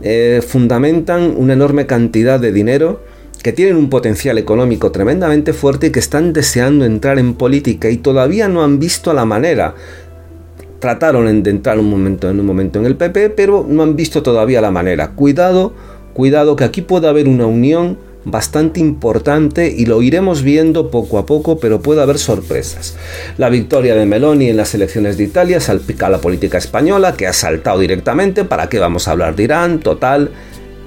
eh, 0.03 0.43
fundamentan 0.47 1.35
una 1.37 1.53
enorme 1.53 1.87
cantidad 1.87 2.41
de 2.41 2.53
dinero 2.53 3.03
que 3.43 3.53
tienen 3.53 3.77
un 3.77 3.89
potencial 3.89 4.39
económico 4.39 4.93
tremendamente 4.93 5.53
fuerte 5.53 5.89
y 5.89 5.91
que 5.91 6.01
están 6.01 6.33
deseando 6.33 6.85
entrar 6.85 7.19
en 7.19 7.35
política 7.35 7.89
y 7.89 7.97
todavía 7.97 8.49
no 8.49 8.63
han 8.63 8.79
visto 8.79 9.13
la 9.15 9.25
manera 9.25 9.75
trataron 10.81 11.43
de 11.43 11.51
entrar 11.51 11.79
un 11.79 11.89
momento, 11.89 12.29
en 12.29 12.41
un 12.41 12.47
momento 12.47 12.79
en 12.79 12.87
el 12.87 12.97
PP, 12.97 13.31
pero 13.31 13.65
no 13.69 13.83
han 13.83 13.95
visto 13.95 14.23
todavía 14.23 14.61
la 14.61 14.71
manera. 14.71 15.11
Cuidado, 15.13 15.73
cuidado 16.15 16.57
que 16.57 16.65
aquí 16.65 16.83
puede 16.83 17.07
haber 17.07 17.29
una 17.29 17.47
unión 17.47 17.99
bastante 18.25 18.81
importante 18.81 19.73
y 19.75 19.87
lo 19.87 20.03
iremos 20.03 20.43
viendo 20.43 20.91
poco 20.91 21.19
a 21.19 21.27
poco, 21.27 21.59
pero 21.59 21.81
puede 21.81 22.03
haber 22.03 22.19
sorpresas. 22.19 22.97
La 23.39 23.49
victoria 23.49 23.95
de 23.95 24.07
Meloni 24.07 24.49
en 24.49 24.57
las 24.57 24.75
elecciones 24.75 25.17
de 25.17 25.25
Italia 25.25 25.61
salpica 25.61 26.07
a 26.07 26.11
la 26.11 26.19
política 26.19 26.59
española, 26.59 27.15
que 27.15 27.27
ha 27.27 27.33
saltado 27.33 27.79
directamente. 27.79 28.45
¿Para 28.45 28.69
qué 28.69 28.79
vamos 28.79 29.09
a 29.09 29.13
hablar 29.13 29.37
de 29.37 29.45
Irán? 29.45 29.81
Total. 29.81 30.31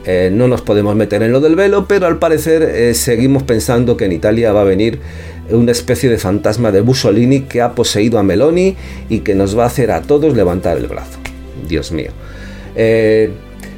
Eh, 0.05 0.29
no 0.33 0.49
nos 0.49 0.61
podemos 0.61 0.95
meter 0.95 1.23
en 1.23 1.31
lo 1.31 1.39
del 1.39 1.55
velo, 1.55 1.87
pero 1.87 2.07
al 2.07 2.19
parecer 2.19 2.61
eh, 2.61 2.93
seguimos 2.93 3.43
pensando 3.43 3.95
que 3.95 4.05
en 4.05 4.11
Italia 4.11 4.51
va 4.51 4.61
a 4.61 4.65
venir 4.65 4.99
una 5.49 5.71
especie 5.71 6.09
de 6.09 6.17
fantasma 6.17 6.71
de 6.71 6.81
Mussolini 6.81 7.41
que 7.41 7.61
ha 7.61 7.75
poseído 7.75 8.19
a 8.19 8.23
Meloni 8.23 8.75
y 9.09 9.19
que 9.19 9.35
nos 9.35 9.57
va 9.57 9.63
a 9.63 9.67
hacer 9.67 9.91
a 9.91 10.01
todos 10.01 10.35
levantar 10.35 10.77
el 10.77 10.87
brazo. 10.87 11.19
Dios 11.67 11.91
mío. 11.91 12.11
Eh, 12.75 13.31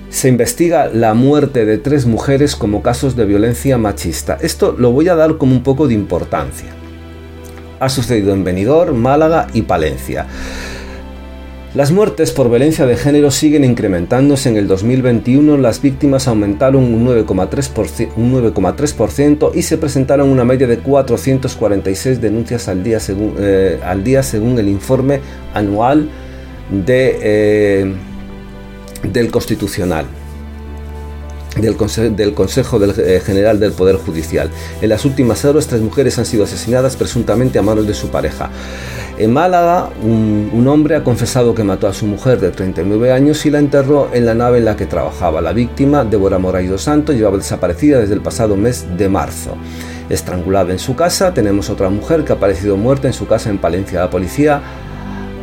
se 0.10 0.29
investiga 0.29 0.88
la 0.88 1.13
muerte 1.13 1.65
de 1.65 1.77
tres 1.77 2.05
mujeres 2.05 2.55
como 2.55 2.81
casos 2.81 3.15
de 3.15 3.25
violencia 3.25 3.77
machista. 3.77 4.38
Esto 4.41 4.74
lo 4.77 4.91
voy 4.91 5.10
a 5.10 5.15
dar 5.15 5.38
como 5.38 5.53
un 5.53 5.63
poco 5.63 5.88
de 5.88 5.93
importancia. 5.93 6.69
Ha 7.79 7.89
sucedido 7.89 8.34
en 8.34 8.43
Benidorm, 8.45 8.95
Málaga 8.95 9.48
y 9.53 9.63
Palencia. 9.63 10.25
Las 11.75 11.91
muertes 11.91 12.32
por 12.32 12.50
violencia 12.50 12.86
de 12.86 12.96
género 12.96 13.32
siguen 13.32 13.65
incrementándose. 13.65 14.50
En 14.50 14.55
el 14.55 14.67
2021 14.67 15.58
las 15.58 15.82
víctimas 15.82 16.27
aumentaron 16.27 16.86
un 16.86 17.05
9,3% 17.05 19.51
y 19.53 19.62
se 19.62 19.77
presentaron 19.77 20.29
una 20.29 20.46
media 20.46 20.67
de 20.67 20.79
446 20.79 22.22
denuncias 22.22 22.70
al 22.70 22.82
día 22.82 23.01
según, 23.01 23.36
eh, 23.38 23.82
al 23.84 24.05
día 24.05 24.24
según 24.24 24.58
el 24.58 24.70
informe 24.70 25.20
anual. 25.53 26.10
Eh, 26.72 27.94
del 29.03 29.29
Constitucional. 29.29 30.05
Del, 31.55 32.33
Consejo 32.33 32.83
eh, 32.83 33.21
General 33.25 33.59
del 33.59 33.71
Poder 33.71 33.95
Judicial. 33.95 34.50
En 34.81 34.89
las 34.89 35.05
últimas 35.05 35.45
horas, 35.45 35.67
tres 35.67 35.81
mujeres 35.81 36.19
han 36.19 36.25
sido 36.25 36.43
asesinadas 36.43 36.97
presuntamente 36.97 37.57
a 37.59 37.62
manos 37.62 37.88
de 37.88 37.93
su 37.93 38.09
pareja. 38.09 38.50
En 39.17 39.31
Málaga, 39.31 39.89
un, 40.03 40.67
hombre 40.67 40.95
ha 40.95 41.03
confesado 41.03 41.55
que 41.55 41.63
mató 41.63 41.88
a 41.88 41.93
su 41.93 42.05
mujer 42.05 42.41
de 42.41 42.51
39 42.51 43.13
años 43.13 43.45
y 43.45 43.51
la 43.51 43.59
enterró 43.59 44.09
en 44.12 44.25
la 44.25 44.33
nave 44.33 44.57
en 44.57 44.65
la 44.65 44.75
que 44.75 44.85
trabajaba. 44.85 45.41
La 45.41 45.53
víctima, 45.53 46.03
Débora 46.03 46.38
Moraes 46.38 46.69
dos 46.69 46.81
Santos, 46.81 47.15
llevaba 47.15 47.38
desaparecida 47.38 48.00
desde 48.00 48.15
el 48.15 48.21
pasado 48.21 48.57
mes 48.57 48.85
de 48.97 49.07
marzo. 49.07 49.55
Estrangulada 50.09 50.74
en 50.74 50.79
su 50.79 50.95
casa, 50.95 51.33
tenemos 51.33 51.69
otra 51.69 51.89
mujer 51.89 52.25
que 52.25 52.33
ha 52.33 52.35
aparecido 52.35 52.75
muerta 52.75 53.07
en 53.07 53.13
su 53.13 53.25
casa 53.25 53.50
en 53.50 53.57
Palencia. 53.57 54.01
La 54.01 54.09
policía 54.09 54.62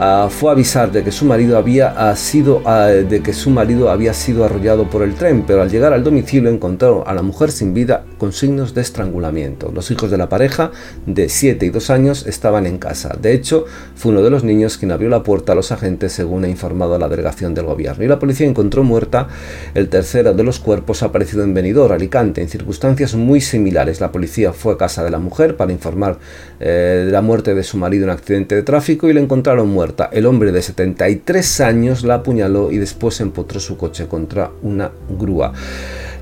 Ah, 0.04 0.28
fue 0.28 0.50
avisar 0.50 0.90
de 0.90 1.04
que 1.04 1.12
su 1.12 1.25
marido 1.25 1.56
había 1.56 1.94
ah, 1.97 2.16
sido 2.16 2.61
ah, 2.64 2.88
de 2.88 3.23
que 3.23 3.32
su 3.32 3.50
marido 3.50 3.88
había 3.88 4.12
sido 4.14 4.44
arrollado 4.44 4.90
por 4.90 5.04
el 5.04 5.14
tren, 5.14 5.44
pero 5.47 5.62
al 5.62 5.71
llegar 5.71 5.92
al 5.92 6.02
domicilio 6.02 6.50
encontró 6.50 7.06
a 7.06 7.14
la 7.14 7.23
mujer 7.23 7.52
sin 7.52 7.73
vida 7.73 8.04
con 8.18 8.32
signos 8.32 8.75
de 8.75 8.80
estrangulamiento. 8.80 9.71
Los 9.73 9.92
hijos 9.92 10.11
de 10.11 10.18
la 10.18 10.28
pareja 10.28 10.73
de 11.06 11.28
7 11.28 11.66
y 11.66 11.71
2 11.71 11.90
años 11.90 12.26
estaban 12.26 12.66
en 12.66 12.78
casa. 12.78 13.16
De 13.21 13.32
hecho, 13.32 13.64
fue 13.94 14.11
uno 14.11 14.25
de 14.25 14.30
los 14.30 14.42
niños 14.42 14.76
quien 14.76 14.90
abrió 14.90 15.09
la 15.09 15.23
puerta 15.23 15.52
a 15.52 15.54
los 15.54 15.71
agentes, 15.71 16.12
según 16.12 16.42
ha 16.42 16.49
informado 16.49 16.99
la 16.99 17.09
delegación 17.09 17.54
del 17.54 17.66
gobierno. 17.66 18.02
Y 18.02 18.09
la 18.09 18.18
policía 18.18 18.49
encontró 18.49 18.82
muerta 18.82 19.28
el 19.73 19.88
tercero 19.88 20.35
de 20.35 20.42
los 20.42 20.59
cuerpos 20.59 21.04
aparecido 21.04 21.44
en 21.44 21.54
Benidorm, 21.54 21.92
Alicante, 21.92 22.42
en 22.42 22.49
circunstancias 22.49 23.14
muy 23.14 23.40
similares. 23.40 24.00
La 24.00 24.11
policía 24.11 24.52
fue 24.52 24.75
a 24.75 24.76
casa 24.76 25.04
de 25.04 25.12
la 25.12 25.21
mujer 25.21 25.56
para 25.56 25.71
informar 25.71 26.18
eh, 26.59 27.04
de 27.06 27.12
la 27.12 27.23
muerte 27.23 27.54
de 27.54 27.62
su 27.62 27.76
marido 27.76 28.02
en 28.02 28.11
accidente 28.11 28.56
de 28.56 28.64
tráfico 28.64 29.09
y 29.09 29.12
le 29.12 29.21
encontraron 29.21 29.68
el 30.12 30.26
hombre 30.26 30.52
de 30.52 30.62
73 30.62 31.61
años 31.61 32.04
la 32.04 32.16
apuñaló 32.16 32.70
y 32.72 32.78
después 32.78 33.20
empotró 33.20 33.61
su 33.61 33.76
coche 33.76 34.06
contra 34.06 34.50
una 34.62 34.90
grúa. 35.18 35.52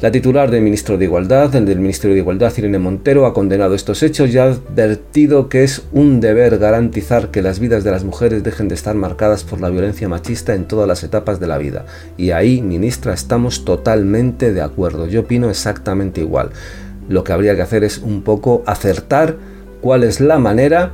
La 0.00 0.10
titular 0.10 0.50
del 0.50 0.62
Ministro 0.62 0.96
de 0.96 1.04
Igualdad, 1.04 1.50
del 1.50 1.78
Ministerio 1.78 2.14
de 2.14 2.20
Igualdad, 2.20 2.54
Irene 2.56 2.78
Montero, 2.78 3.26
ha 3.26 3.34
condenado 3.34 3.74
estos 3.74 4.02
hechos 4.02 4.30
y 4.30 4.38
ha 4.38 4.44
advertido 4.44 5.50
que 5.50 5.62
es 5.62 5.82
un 5.92 6.20
deber 6.20 6.56
garantizar 6.56 7.30
que 7.30 7.42
las 7.42 7.60
vidas 7.60 7.84
de 7.84 7.90
las 7.90 8.02
mujeres 8.02 8.42
dejen 8.42 8.68
de 8.68 8.76
estar 8.76 8.94
marcadas 8.94 9.44
por 9.44 9.60
la 9.60 9.68
violencia 9.68 10.08
machista 10.08 10.54
en 10.54 10.64
todas 10.64 10.88
las 10.88 11.04
etapas 11.04 11.38
de 11.38 11.48
la 11.48 11.58
vida. 11.58 11.84
Y 12.16 12.30
ahí, 12.30 12.62
ministra, 12.62 13.12
estamos 13.12 13.66
totalmente 13.66 14.54
de 14.54 14.62
acuerdo. 14.62 15.06
Yo 15.06 15.20
opino 15.20 15.50
exactamente 15.50 16.22
igual. 16.22 16.48
Lo 17.10 17.22
que 17.22 17.34
habría 17.34 17.54
que 17.54 17.62
hacer 17.62 17.84
es 17.84 17.98
un 17.98 18.22
poco 18.22 18.62
acertar 18.64 19.36
cuál 19.82 20.04
es 20.04 20.20
la 20.20 20.38
manera 20.38 20.92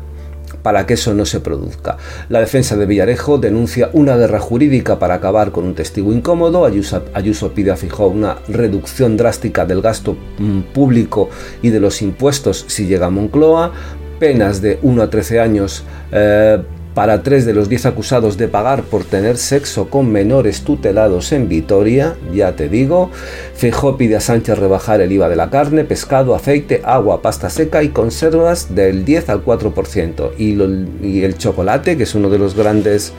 para 0.66 0.84
que 0.84 0.94
eso 0.94 1.14
no 1.14 1.24
se 1.24 1.38
produzca. 1.38 1.96
La 2.28 2.40
defensa 2.40 2.76
de 2.76 2.86
Villarejo 2.86 3.38
denuncia 3.38 3.88
una 3.92 4.16
guerra 4.16 4.40
jurídica 4.40 4.98
para 4.98 5.14
acabar 5.14 5.52
con 5.52 5.64
un 5.64 5.76
testigo 5.76 6.12
incómodo. 6.12 6.64
Ayuso, 6.64 7.52
pide 7.54 7.70
a 7.70 7.76
Fijó 7.76 8.08
una 8.08 8.38
reducción 8.48 9.16
drástica 9.16 9.64
del 9.64 9.80
gasto 9.80 10.16
mm, 10.40 10.72
público 10.74 11.30
y 11.62 11.70
de 11.70 11.78
los 11.78 12.02
impuestos 12.02 12.64
si 12.66 12.88
llega 12.88 13.06
a 13.06 13.10
Moncloa. 13.10 13.70
Penas 14.18 14.60
de 14.60 14.80
1 14.82 15.02
a 15.04 15.08
13 15.08 15.38
años 15.38 15.84
eh, 16.10 16.60
para 16.96 17.22
tres 17.22 17.44
de 17.44 17.52
los 17.52 17.68
diez 17.68 17.84
acusados 17.84 18.38
de 18.38 18.48
pagar 18.48 18.82
por 18.84 19.04
tener 19.04 19.36
sexo 19.36 19.90
con 19.90 20.10
menores 20.10 20.62
tutelados 20.62 21.30
en 21.32 21.46
Vitoria, 21.46 22.16
ya 22.32 22.56
te 22.56 22.70
digo, 22.70 23.10
Fijó 23.54 23.98
pide 23.98 24.16
a 24.16 24.20
Sánchez 24.20 24.58
rebajar 24.58 25.02
el 25.02 25.12
IVA 25.12 25.28
de 25.28 25.36
la 25.36 25.50
carne, 25.50 25.84
pescado, 25.84 26.34
aceite, 26.34 26.80
agua, 26.86 27.20
pasta 27.20 27.50
seca 27.50 27.82
y 27.82 27.90
conservas 27.90 28.74
del 28.74 29.04
10 29.04 29.28
al 29.28 29.44
4%. 29.44 30.30
Y, 30.38 31.06
y 31.06 31.22
el 31.22 31.36
chocolate, 31.36 31.98
que 31.98 32.04
es 32.04 32.14
uno 32.14 32.30
de 32.30 32.38
los 32.38 32.54
grandes 32.54 33.12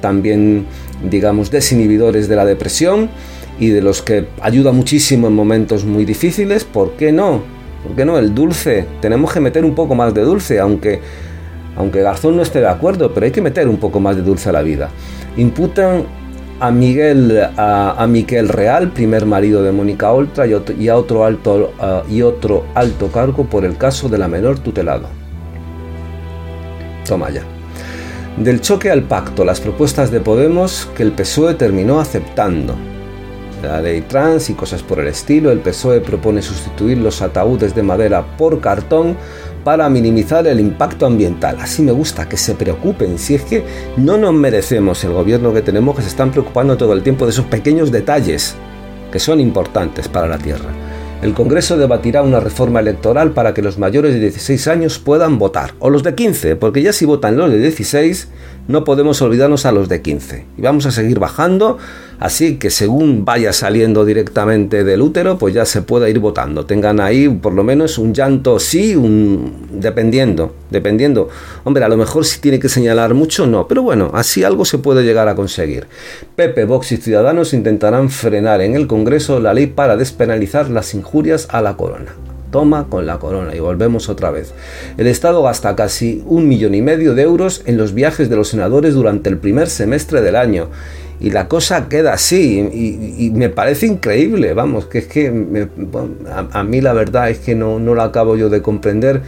también, 0.00 0.64
digamos, 1.10 1.50
desinhibidores 1.50 2.28
de 2.28 2.36
la 2.36 2.44
depresión 2.44 3.10
y 3.58 3.70
de 3.70 3.82
los 3.82 4.02
que 4.02 4.28
ayuda 4.40 4.70
muchísimo 4.70 5.26
en 5.26 5.34
momentos 5.34 5.84
muy 5.84 6.04
difíciles, 6.04 6.62
¿por 6.62 6.92
qué 6.92 7.10
no? 7.10 7.42
¿Por 7.82 7.96
qué 7.96 8.04
no? 8.04 8.18
El 8.18 8.36
dulce, 8.36 8.86
tenemos 9.00 9.32
que 9.32 9.40
meter 9.40 9.64
un 9.64 9.74
poco 9.74 9.96
más 9.96 10.14
de 10.14 10.20
dulce, 10.20 10.60
aunque 10.60 11.00
aunque 11.76 12.02
Garzón 12.02 12.36
no 12.36 12.42
esté 12.42 12.60
de 12.60 12.68
acuerdo, 12.68 13.12
pero 13.12 13.26
hay 13.26 13.32
que 13.32 13.42
meter 13.42 13.68
un 13.68 13.76
poco 13.76 14.00
más 14.00 14.16
de 14.16 14.22
dulce 14.22 14.48
a 14.48 14.52
la 14.52 14.62
vida. 14.62 14.88
Imputan 15.36 16.04
a 16.58 16.70
Miguel, 16.70 17.38
a, 17.56 18.06
Miquel 18.08 18.48
Real, 18.48 18.90
primer 18.90 19.26
marido 19.26 19.62
de 19.62 19.72
Mónica 19.72 20.10
Oltra, 20.10 20.46
y 20.46 20.88
a 20.88 20.96
otro 20.96 21.24
alto, 21.24 21.72
y 22.08 22.22
otro 22.22 22.64
alto 22.74 23.08
cargo 23.08 23.44
por 23.44 23.64
el 23.64 23.76
caso 23.76 24.08
de 24.08 24.18
la 24.18 24.28
menor 24.28 24.58
tutelado. 24.58 25.08
Toma 27.06 27.30
ya. 27.30 27.42
Del 28.36 28.60
choque 28.60 28.90
al 28.90 29.02
pacto, 29.02 29.44
las 29.44 29.60
propuestas 29.60 30.10
de 30.10 30.20
Podemos 30.20 30.90
que 30.96 31.02
el 31.02 31.12
PSOE 31.12 31.54
terminó 31.54 32.00
aceptando. 32.00 32.74
La 33.62 33.80
ley 33.80 34.02
trans 34.02 34.50
y 34.50 34.54
cosas 34.54 34.82
por 34.82 35.00
el 35.00 35.08
estilo, 35.08 35.50
el 35.50 35.60
PSOE 35.60 36.00
propone 36.00 36.42
sustituir 36.42 36.98
los 36.98 37.22
ataúdes 37.22 37.74
de 37.74 37.82
madera 37.82 38.36
por 38.36 38.60
cartón 38.60 39.16
para 39.66 39.88
minimizar 39.88 40.46
el 40.46 40.60
impacto 40.60 41.06
ambiental. 41.06 41.56
Así 41.60 41.82
me 41.82 41.90
gusta 41.90 42.28
que 42.28 42.36
se 42.36 42.54
preocupen, 42.54 43.18
si 43.18 43.34
es 43.34 43.42
que 43.42 43.64
no 43.96 44.16
nos 44.16 44.32
merecemos 44.32 45.02
el 45.02 45.12
gobierno 45.12 45.52
que 45.52 45.60
tenemos 45.60 45.96
que 45.96 46.02
se 46.02 46.08
están 46.08 46.30
preocupando 46.30 46.76
todo 46.76 46.92
el 46.92 47.02
tiempo 47.02 47.24
de 47.24 47.32
esos 47.32 47.46
pequeños 47.46 47.90
detalles 47.90 48.54
que 49.10 49.18
son 49.18 49.40
importantes 49.40 50.06
para 50.06 50.28
la 50.28 50.38
Tierra. 50.38 50.70
El 51.20 51.34
Congreso 51.34 51.76
debatirá 51.76 52.22
una 52.22 52.38
reforma 52.38 52.78
electoral 52.78 53.32
para 53.32 53.54
que 53.54 53.62
los 53.62 53.76
mayores 53.76 54.14
de 54.14 54.20
16 54.20 54.68
años 54.68 55.00
puedan 55.00 55.36
votar, 55.36 55.74
o 55.80 55.90
los 55.90 56.04
de 56.04 56.14
15, 56.14 56.54
porque 56.54 56.80
ya 56.80 56.92
si 56.92 57.04
votan 57.04 57.36
los 57.36 57.50
de 57.50 57.58
16, 57.58 58.28
no 58.68 58.84
podemos 58.84 59.20
olvidarnos 59.22 59.66
a 59.66 59.72
los 59.72 59.88
de 59.88 60.02
15. 60.02 60.44
Y 60.58 60.62
vamos 60.62 60.86
a 60.86 60.90
seguir 60.90 61.18
bajando 61.18 61.78
Así 62.18 62.56
que 62.56 62.70
según 62.70 63.24
vaya 63.26 63.52
saliendo 63.52 64.04
directamente 64.04 64.84
del 64.84 65.02
útero, 65.02 65.36
pues 65.36 65.54
ya 65.54 65.66
se 65.66 65.82
pueda 65.82 66.08
ir 66.08 66.18
votando. 66.18 66.64
Tengan 66.64 66.98
ahí 67.00 67.28
por 67.28 67.52
lo 67.52 67.62
menos 67.62 67.98
un 67.98 68.14
llanto 68.14 68.58
sí, 68.58 68.96
un 68.96 69.66
dependiendo, 69.70 70.54
dependiendo. 70.70 71.28
Hombre, 71.64 71.84
a 71.84 71.88
lo 71.88 71.96
mejor 71.96 72.24
si 72.24 72.40
tiene 72.40 72.58
que 72.58 72.70
señalar 72.70 73.12
mucho, 73.12 73.46
no, 73.46 73.68
pero 73.68 73.82
bueno, 73.82 74.10
así 74.14 74.44
algo 74.44 74.64
se 74.64 74.78
puede 74.78 75.04
llegar 75.04 75.28
a 75.28 75.34
conseguir. 75.34 75.86
Pepe, 76.36 76.64
Vox 76.64 76.92
y 76.92 76.96
Ciudadanos 76.96 77.52
intentarán 77.52 78.08
frenar 78.08 78.62
en 78.62 78.76
el 78.76 78.86
Congreso 78.86 79.38
la 79.38 79.52
ley 79.52 79.66
para 79.66 79.96
despenalizar 79.96 80.70
las 80.70 80.94
injurias 80.94 81.48
a 81.50 81.60
la 81.60 81.76
corona 81.76 82.25
toma 82.50 82.86
con 82.88 83.06
la 83.06 83.18
corona 83.18 83.54
y 83.54 83.60
volvemos 83.60 84.08
otra 84.08 84.30
vez. 84.30 84.52
El 84.96 85.06
Estado 85.06 85.42
gasta 85.42 85.76
casi 85.76 86.22
un 86.26 86.48
millón 86.48 86.74
y 86.74 86.82
medio 86.82 87.14
de 87.14 87.22
euros 87.22 87.62
en 87.66 87.76
los 87.76 87.94
viajes 87.94 88.28
de 88.28 88.36
los 88.36 88.48
senadores 88.48 88.94
durante 88.94 89.28
el 89.30 89.38
primer 89.38 89.68
semestre 89.68 90.20
del 90.20 90.36
año 90.36 90.68
y 91.18 91.30
la 91.30 91.48
cosa 91.48 91.88
queda 91.88 92.12
así 92.12 92.58
y, 92.58 93.30
me 93.30 93.48
parece 93.48 93.86
increíble, 93.86 94.52
vamos, 94.52 94.86
que 94.86 94.98
es 94.98 95.06
que 95.06 95.28
a, 96.52 96.64
mí 96.64 96.80
la 96.80 96.92
verdad 96.92 97.30
es 97.30 97.38
que 97.38 97.54
no, 97.54 97.78
no 97.78 97.94
lo 97.94 98.02
acabo 98.02 98.36
yo 98.36 98.48
de 98.50 98.60
comprender. 98.62 99.22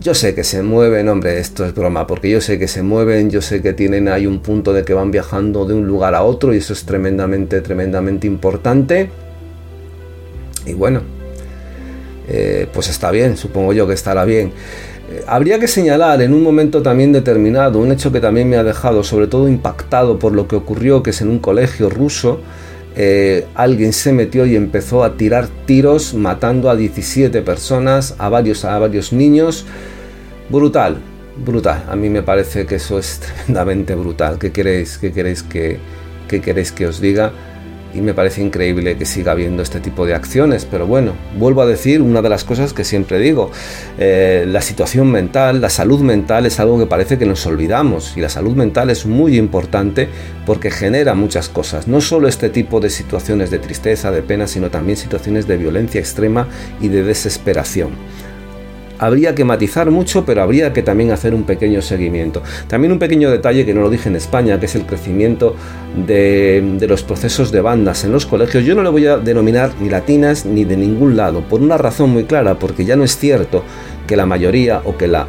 Yo 0.00 0.14
sé 0.14 0.34
que 0.34 0.44
se 0.44 0.62
mueven, 0.62 1.08
hombre, 1.08 1.38
esto 1.40 1.64
es 1.64 1.74
broma, 1.74 2.06
porque 2.06 2.30
yo 2.30 2.40
sé 2.40 2.58
que 2.58 2.68
se 2.68 2.82
mueven, 2.82 3.30
yo 3.30 3.42
sé 3.42 3.62
que 3.62 3.72
tienen 3.72 4.06
ahí 4.06 4.26
un 4.26 4.40
punto 4.40 4.72
de 4.72 4.84
que 4.84 4.94
van 4.94 5.10
viajando 5.10 5.64
de 5.64 5.74
un 5.74 5.88
lugar 5.88 6.14
a 6.14 6.22
otro 6.22 6.54
y 6.54 6.58
eso 6.58 6.72
es 6.72 6.84
tremendamente, 6.84 7.60
tremendamente 7.62 8.26
importante. 8.28 9.10
Y 10.66 10.74
bueno, 10.74 11.00
eh, 12.28 12.66
pues 12.72 12.88
está 12.88 13.10
bien, 13.10 13.36
supongo 13.36 13.72
yo 13.72 13.86
que 13.86 13.94
estará 13.94 14.24
bien. 14.24 14.52
Eh, 15.10 15.22
habría 15.26 15.58
que 15.58 15.68
señalar 15.68 16.20
en 16.20 16.34
un 16.34 16.42
momento 16.42 16.82
también 16.82 17.12
determinado 17.12 17.78
un 17.78 17.90
hecho 17.92 18.12
que 18.12 18.20
también 18.20 18.48
me 18.48 18.56
ha 18.56 18.64
dejado 18.64 19.02
sobre 19.02 19.26
todo 19.26 19.48
impactado 19.48 20.18
por 20.18 20.32
lo 20.32 20.46
que 20.46 20.56
ocurrió, 20.56 21.02
que 21.02 21.10
es 21.10 21.20
en 21.22 21.28
un 21.28 21.38
colegio 21.38 21.88
ruso, 21.88 22.40
eh, 23.00 23.46
alguien 23.54 23.92
se 23.92 24.12
metió 24.12 24.44
y 24.44 24.56
empezó 24.56 25.04
a 25.04 25.16
tirar 25.16 25.48
tiros 25.66 26.14
matando 26.14 26.68
a 26.68 26.76
17 26.76 27.42
personas, 27.42 28.16
a 28.18 28.28
varios, 28.28 28.64
a 28.64 28.78
varios 28.78 29.12
niños. 29.12 29.64
Brutal, 30.50 30.98
brutal. 31.44 31.84
A 31.88 31.96
mí 31.96 32.08
me 32.08 32.22
parece 32.22 32.66
que 32.66 32.74
eso 32.74 32.98
es 32.98 33.20
tremendamente 33.46 33.94
brutal. 33.94 34.38
¿Qué 34.38 34.50
queréis, 34.52 34.98
qué 34.98 35.12
queréis 35.12 35.42
que, 35.42 35.78
qué 36.26 36.40
queréis 36.40 36.72
que 36.72 36.86
os 36.86 37.00
diga? 37.00 37.32
Y 37.94 38.00
me 38.00 38.14
parece 38.14 38.42
increíble 38.42 38.96
que 38.96 39.06
siga 39.06 39.32
habiendo 39.32 39.62
este 39.62 39.80
tipo 39.80 40.06
de 40.06 40.14
acciones. 40.14 40.64
Pero 40.64 40.86
bueno, 40.86 41.12
vuelvo 41.38 41.62
a 41.62 41.66
decir 41.66 42.02
una 42.02 42.22
de 42.22 42.28
las 42.28 42.44
cosas 42.44 42.72
que 42.72 42.84
siempre 42.84 43.18
digo, 43.18 43.50
eh, 43.98 44.44
la 44.46 44.60
situación 44.60 45.10
mental, 45.10 45.60
la 45.60 45.70
salud 45.70 46.00
mental 46.00 46.46
es 46.46 46.60
algo 46.60 46.78
que 46.78 46.86
parece 46.86 47.18
que 47.18 47.26
nos 47.26 47.46
olvidamos 47.46 48.16
y 48.16 48.20
la 48.20 48.28
salud 48.28 48.54
mental 48.54 48.90
es 48.90 49.06
muy 49.06 49.38
importante 49.38 50.08
porque 50.46 50.70
genera 50.70 51.14
muchas 51.14 51.48
cosas, 51.48 51.88
no 51.88 52.00
solo 52.00 52.28
este 52.28 52.48
tipo 52.48 52.80
de 52.80 52.90
situaciones 52.90 53.50
de 53.50 53.58
tristeza, 53.58 54.10
de 54.10 54.22
pena, 54.22 54.46
sino 54.46 54.70
también 54.70 54.96
situaciones 54.96 55.46
de 55.46 55.56
violencia 55.56 56.00
extrema 56.00 56.48
y 56.80 56.88
de 56.88 57.02
desesperación 57.02 57.90
habría 58.98 59.34
que 59.34 59.44
matizar 59.44 59.90
mucho, 59.90 60.24
pero 60.24 60.42
habría 60.42 60.72
que 60.72 60.82
también 60.82 61.10
hacer 61.10 61.34
un 61.34 61.44
pequeño 61.44 61.82
seguimiento. 61.82 62.42
También 62.66 62.92
un 62.92 62.98
pequeño 62.98 63.30
detalle 63.30 63.64
que 63.64 63.74
no 63.74 63.82
lo 63.82 63.90
dije 63.90 64.08
en 64.08 64.16
España, 64.16 64.58
que 64.58 64.66
es 64.66 64.74
el 64.74 64.86
crecimiento 64.86 65.56
de, 66.06 66.76
los 66.88 67.02
procesos 67.02 67.52
de 67.52 67.60
bandas 67.60 68.04
en 68.04 68.12
los 68.12 68.26
colegios. 68.26 68.64
Yo 68.64 68.74
no 68.74 68.82
le 68.82 68.90
voy 68.90 69.06
a 69.06 69.18
denominar 69.18 69.72
ni 69.80 69.88
latinas 69.88 70.46
ni 70.46 70.64
de 70.64 70.76
ningún 70.76 71.16
lado, 71.16 71.42
por 71.42 71.60
una 71.60 71.78
razón 71.78 72.10
muy 72.10 72.24
clara, 72.24 72.58
porque 72.58 72.84
ya 72.84 72.96
no 72.96 73.04
es 73.04 73.16
cierto 73.16 73.64
que 74.08 74.16
la 74.16 74.26
mayoría 74.26 74.80
o 74.84 74.96
que 74.96 75.06
la, 75.06 75.28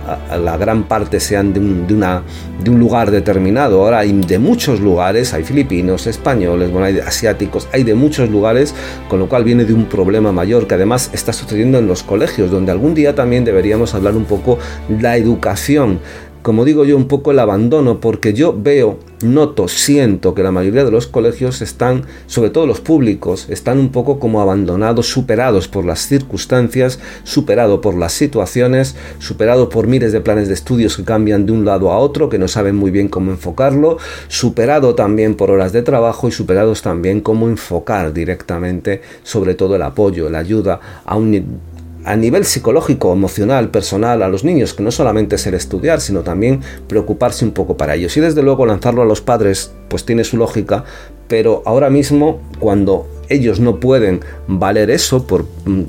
gran 0.58 0.84
parte 0.84 1.20
sean 1.20 1.54
de 1.54 1.60
un, 1.60 1.86
una, 1.92 2.24
de 2.64 2.72
un, 2.72 2.80
lugar 2.80 3.12
determinado. 3.12 3.84
Ahora 3.84 4.00
hay 4.00 4.14
de 4.14 4.40
muchos 4.40 4.80
lugares, 4.80 5.34
hay 5.34 5.44
filipinos, 5.44 6.08
españoles, 6.08 6.72
bueno, 6.72 6.88
hay 6.88 6.98
asiáticos, 7.00 7.68
hay 7.74 7.84
de 7.84 7.94
muchos 7.94 8.30
lugares, 8.30 8.74
con 9.10 9.20
lo 9.20 9.28
cual 9.28 9.44
viene 9.44 9.66
de 9.66 9.74
un 9.74 9.86
problema 9.86 10.32
mayor 10.32 10.66
que 10.66 10.76
además 10.76 11.12
está 11.14 11.34
sucediendo 11.34 11.78
en 11.78 11.88
los 11.88 12.02
colegios, 12.02 12.50
donde 12.50 12.72
algún 12.72 12.96
día 12.96 13.14
también 13.14 13.44
deberíamos 13.44 13.94
hablar 13.94 14.16
un 14.16 14.26
poco 14.26 14.58
de 14.88 15.02
la 15.02 15.18
educación 15.18 16.00
como 16.42 16.64
digo 16.64 16.86
yo, 16.86 16.96
un 16.96 17.08
poco 17.08 17.32
el 17.32 17.40
abandono, 17.40 18.00
porque 18.00 18.34
yo 18.34 18.56
veo, 18.58 19.00
noto, 19.22 19.68
siento 19.68 20.34
que 20.34 20.44
la 20.44 20.52
mayoría 20.52 20.86
de 20.86 20.92
los 20.92 21.08
colegios 21.08 21.62
están, 21.62 22.06
sobre 22.28 22.50
todo 22.50 22.66
los 22.66 22.80
públicos, 22.80 23.48
están 23.50 23.78
un 23.78 23.90
poco 23.90 24.20
como 24.20 24.42
abandonados, 24.42 25.08
superados 25.08 25.68
por 25.68 25.84
las 25.84 26.00
circunstancias, 26.00 27.00
superados 27.24 27.80
por 27.80 27.96
las 27.96 28.14
situaciones, 28.14 28.96
superados 29.20 29.68
por 29.68 29.88
miles 29.88 30.14
de 30.14 30.22
planes 30.22 30.48
de 30.48 30.54
estudios 30.54 30.96
que 30.96 31.04
cambian 31.04 31.46
de 31.46 31.52
un 31.52 31.66
lado 31.66 31.92
a 31.92 31.98
otro, 31.98 32.30
que 32.30 32.40
no 32.40 32.48
saben 32.48 32.76
muy 32.76 32.92
bien 32.92 33.10
cómo 33.10 33.32
enfocarlo, 33.32 33.98
superado 34.30 34.96
también 34.96 35.36
por 35.36 35.52
horas 35.52 35.74
de 35.74 35.82
trabajo 35.82 36.30
y 36.30 36.32
superados 36.32 36.82
también 36.82 37.20
cómo 37.20 37.48
enfocar 37.48 38.14
directamente, 38.14 39.02
sobre 39.24 39.56
todo 39.56 39.76
el 39.76 39.82
apoyo, 39.82 40.30
la 40.30 40.40
ayuda 40.40 40.80
a 41.06 41.18
un 41.18 41.60
a 42.06 42.16
nivel 42.16 42.46
psicológico, 42.46 43.12
emocional, 43.12 43.70
personal, 43.70 44.24
a 44.24 44.30
los 44.30 44.44
niños, 44.44 44.74
que 44.74 44.84
no 44.84 44.92
solamente 44.92 45.36
es 45.36 45.46
el 45.48 45.54
estudiar, 45.54 46.02
sino 46.02 46.22
también 46.22 46.62
preocuparse 46.88 47.46
un 47.46 47.52
poco 47.52 47.78
para 47.78 47.96
ellos. 47.96 48.16
Y 48.18 48.22
desde 48.22 48.42
luego 48.42 48.66
lanzarlo 48.66 49.02
a 49.02 49.06
los 49.06 49.22
padres, 49.22 49.72
pues 49.90 50.06
tiene 50.06 50.24
su 50.24 50.38
lógica, 50.38 50.86
pero 51.28 51.62
ahora 51.66 51.90
mismo, 51.90 52.42
cuando 52.60 53.08
ellos 53.30 53.60
no 53.60 53.80
pueden 53.80 54.22
valer 54.48 54.90
eso 54.90 55.28
por 55.28 55.44
mm, 55.66 55.84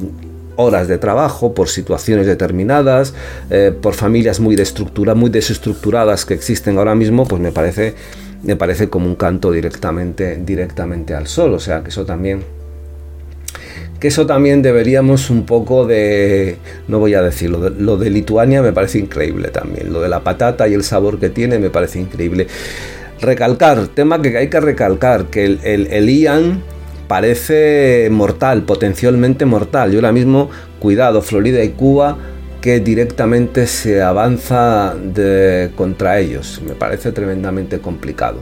horas 0.57 0.88
de 0.88 0.99
trabajo, 0.99 1.55
por 1.55 1.69
situaciones 1.69 2.26
determinadas, 2.26 3.14
eh, 3.49 3.73
por 3.81 3.95
familias 3.95 4.40
muy, 4.40 4.57
muy 5.14 5.31
desestructuradas 5.31 6.25
que 6.26 6.35
existen 6.35 6.76
ahora 6.76 6.95
mismo, 6.95 7.26
pues 7.26 7.40
me 7.40 7.52
parece, 7.52 7.95
me 8.43 8.57
parece 8.57 8.90
como 8.90 9.07
un 9.07 9.14
canto 9.14 9.50
directamente, 9.52 10.37
directamente 10.37 11.14
al 11.14 11.26
sol. 11.26 11.55
O 11.55 11.61
sea 11.61 11.83
que 11.83 11.88
eso 11.88 12.05
también 12.05 12.45
que 14.00 14.09
eso 14.09 14.26
también 14.26 14.62
deberíamos 14.62 15.28
un 15.28 15.45
poco 15.45 15.87
de, 15.87 16.57
no 16.88 16.99
voy 16.99 17.12
a 17.12 17.23
decirlo, 17.23 17.69
lo 17.69 17.99
de 17.99 18.09
Lituania 18.09 18.62
me 18.62 18.73
parece 18.73 18.99
increíble 18.99 19.49
también, 19.49 19.92
lo 19.92 20.00
de 20.00 20.09
la 20.09 20.21
patata 20.21 20.66
y 20.66 20.73
el 20.73 20.83
sabor 20.83 21.21
que 21.21 21.28
tiene 21.28 21.59
me 21.59 21.69
parece 21.69 22.00
increíble. 22.00 22.47
Recalcar, 23.21 23.88
tema 23.88 24.23
que 24.23 24.38
hay 24.38 24.49
que 24.49 24.59
recalcar, 24.59 25.26
que 25.26 25.45
el, 25.45 25.61
el, 25.62 26.09
IAN 26.09 26.62
parece 27.07 28.09
mortal, 28.11 28.62
potencialmente 28.62 29.45
mortal. 29.45 29.92
Yo 29.92 29.99
ahora 29.99 30.12
mismo, 30.12 30.49
cuidado, 30.78 31.21
Florida 31.21 31.62
y 31.62 31.69
Cuba, 31.69 32.16
que 32.62 32.80
directamente 32.80 33.66
se 33.66 34.00
avanza 34.00 34.95
contra 35.76 36.19
ellos. 36.19 36.62
Me 36.66 36.73
parece 36.73 37.12
tremendamente 37.12 37.78
complicado. 37.80 38.40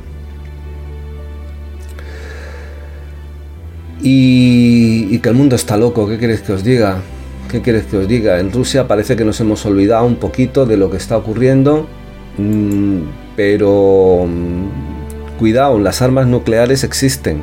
Y, 4.01 5.19
que 5.19 5.29
el 5.29 5.35
mundo 5.35 5.57
está 5.57 5.77
loco, 5.77 6.09
¿qué 6.09 6.19
queréis 6.19 6.41
que 6.41 6.53
os 6.53 6.63
diga? 6.63 7.03
¿Qué 7.51 7.63
queréis 7.63 7.87
que 7.87 7.97
os 7.97 8.09
diga? 8.09 8.39
En 8.39 8.53
Rusia 8.53 8.87
parece 8.87 9.17
que 9.17 9.25
nos 9.25 9.41
hemos 9.41 9.65
olvidado 9.67 10.07
un 10.07 10.17
poquito 10.17 10.67
de 10.67 10.77
lo 10.77 10.91
que 10.91 10.97
está 10.97 11.17
ocurriendo, 11.17 11.89
mm, 12.37 12.99
pero 13.37 14.27
mm, 14.27 15.39
cuidado, 15.39 15.79
las 15.79 16.03
armas 16.03 16.27
nucleares 16.27 16.85
existen. 16.85 17.43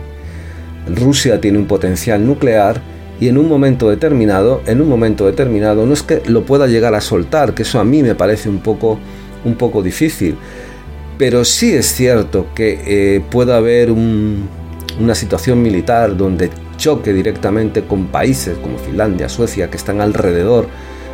Rusia 0.88 1.42
tiene 1.42 1.58
un 1.58 1.66
potencial 1.66 2.26
nuclear 2.26 2.82
y 3.20 3.28
en 3.28 3.38
un 3.38 3.48
momento 3.48 3.90
determinado, 3.90 4.62
en 4.68 4.82
un 4.82 4.90
momento 4.90 5.26
determinado, 5.26 5.86
no 5.86 5.94
es 5.94 6.04
que 6.04 6.22
lo 6.28 6.46
pueda 6.46 6.68
llegar 6.68 6.94
a 6.96 7.02
soltar, 7.02 7.54
que 7.54 7.64
eso 7.64 7.80
a 7.80 7.84
mí 7.84 8.04
me 8.04 8.16
parece 8.16 8.50
un 8.50 8.60
poco, 8.60 9.00
un 9.44 9.56
poco 9.56 9.82
difícil, 9.82 10.36
pero 11.18 11.46
sí 11.46 11.74
es 11.74 11.88
cierto 11.88 12.48
que 12.54 12.80
eh, 12.86 13.22
pueda 13.32 13.58
haber 13.58 13.90
un, 13.90 14.48
una 15.00 15.16
situación 15.16 15.62
militar 15.62 16.16
donde 16.16 16.50
choque 16.78 17.14
directamente 17.14 17.84
con 17.84 18.08
países 18.08 18.58
como 18.58 18.78
Finlandia, 18.78 19.30
Suecia, 19.30 19.70
que 19.70 19.78
están 19.78 20.02
alrededor 20.02 20.68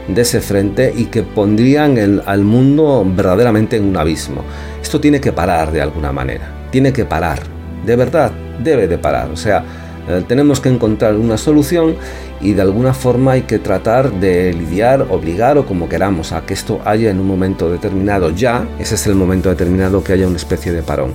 de 0.07 0.21
ese 0.21 0.41
frente 0.41 0.93
y 0.95 1.05
que 1.05 1.23
pondrían 1.23 2.21
al 2.25 2.43
mundo 2.43 3.05
verdaderamente 3.05 3.77
en 3.77 3.85
un 3.85 3.97
abismo. 3.97 4.43
Esto 4.81 4.99
tiene 4.99 5.21
que 5.21 5.31
parar 5.31 5.71
de 5.71 5.81
alguna 5.81 6.11
manera, 6.11 6.67
tiene 6.71 6.91
que 6.91 7.05
parar, 7.05 7.39
de 7.85 7.95
verdad, 7.95 8.31
debe 8.63 8.87
de 8.87 8.97
parar. 8.97 9.29
O 9.29 9.37
sea, 9.37 9.63
eh, 10.07 10.23
tenemos 10.27 10.59
que 10.59 10.69
encontrar 10.69 11.15
una 11.15 11.37
solución 11.37 11.95
y 12.41 12.53
de 12.53 12.61
alguna 12.61 12.93
forma 12.93 13.33
hay 13.33 13.43
que 13.43 13.59
tratar 13.59 14.11
de 14.11 14.53
lidiar, 14.53 15.05
obligar 15.09 15.57
o 15.57 15.65
como 15.65 15.87
queramos 15.87 16.31
a 16.31 16.41
que 16.45 16.55
esto 16.55 16.81
haya 16.85 17.11
en 17.11 17.19
un 17.19 17.27
momento 17.27 17.69
determinado 17.69 18.31
ya, 18.31 18.67
ese 18.79 18.95
es 18.95 19.05
el 19.05 19.15
momento 19.15 19.49
determinado 19.49 20.03
que 20.03 20.13
haya 20.13 20.27
una 20.27 20.37
especie 20.37 20.71
de 20.71 20.81
parón. 20.81 21.13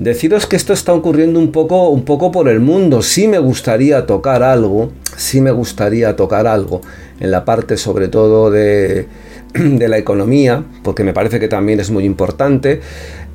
Deciros 0.00 0.46
que 0.46 0.56
esto 0.56 0.72
está 0.72 0.94
ocurriendo 0.94 1.38
un 1.38 1.52
poco, 1.52 1.90
un 1.90 2.06
poco 2.06 2.32
por 2.32 2.48
el 2.48 2.58
mundo. 2.58 3.02
Sí 3.02 3.28
me 3.28 3.38
gustaría 3.38 4.06
tocar 4.06 4.42
algo, 4.42 4.92
sí 5.14 5.42
me 5.42 5.50
gustaría 5.50 6.16
tocar 6.16 6.46
algo 6.46 6.80
en 7.20 7.30
la 7.30 7.44
parte 7.44 7.76
sobre 7.76 8.08
todo 8.08 8.50
de, 8.50 9.06
la 9.54 9.98
economía, 9.98 10.64
porque 10.82 11.04
me 11.04 11.12
parece 11.12 11.38
que 11.38 11.48
también 11.48 11.80
es 11.80 11.90
muy 11.90 12.06
importante. 12.06 12.80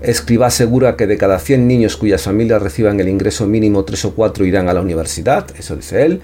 Escriba 0.02 0.48
asegura 0.48 0.96
que 0.96 1.06
de 1.06 1.18
cada 1.18 1.38
100 1.38 1.68
niños 1.68 1.98
cuyas 1.98 2.24
familias 2.24 2.64
reciban 2.64 3.00
el 3.00 3.10
ingreso 3.10 3.46
mínimo, 3.46 3.86
3 3.86 4.06
o 4.06 4.16
4 4.16 4.44
irán 4.44 4.68
a 4.68 4.74
la 4.74 4.82
universidad, 4.82 5.46
eso 5.60 5.76
dice 5.76 6.04
él. 6.04 6.22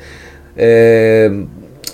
Eh, 0.58 1.46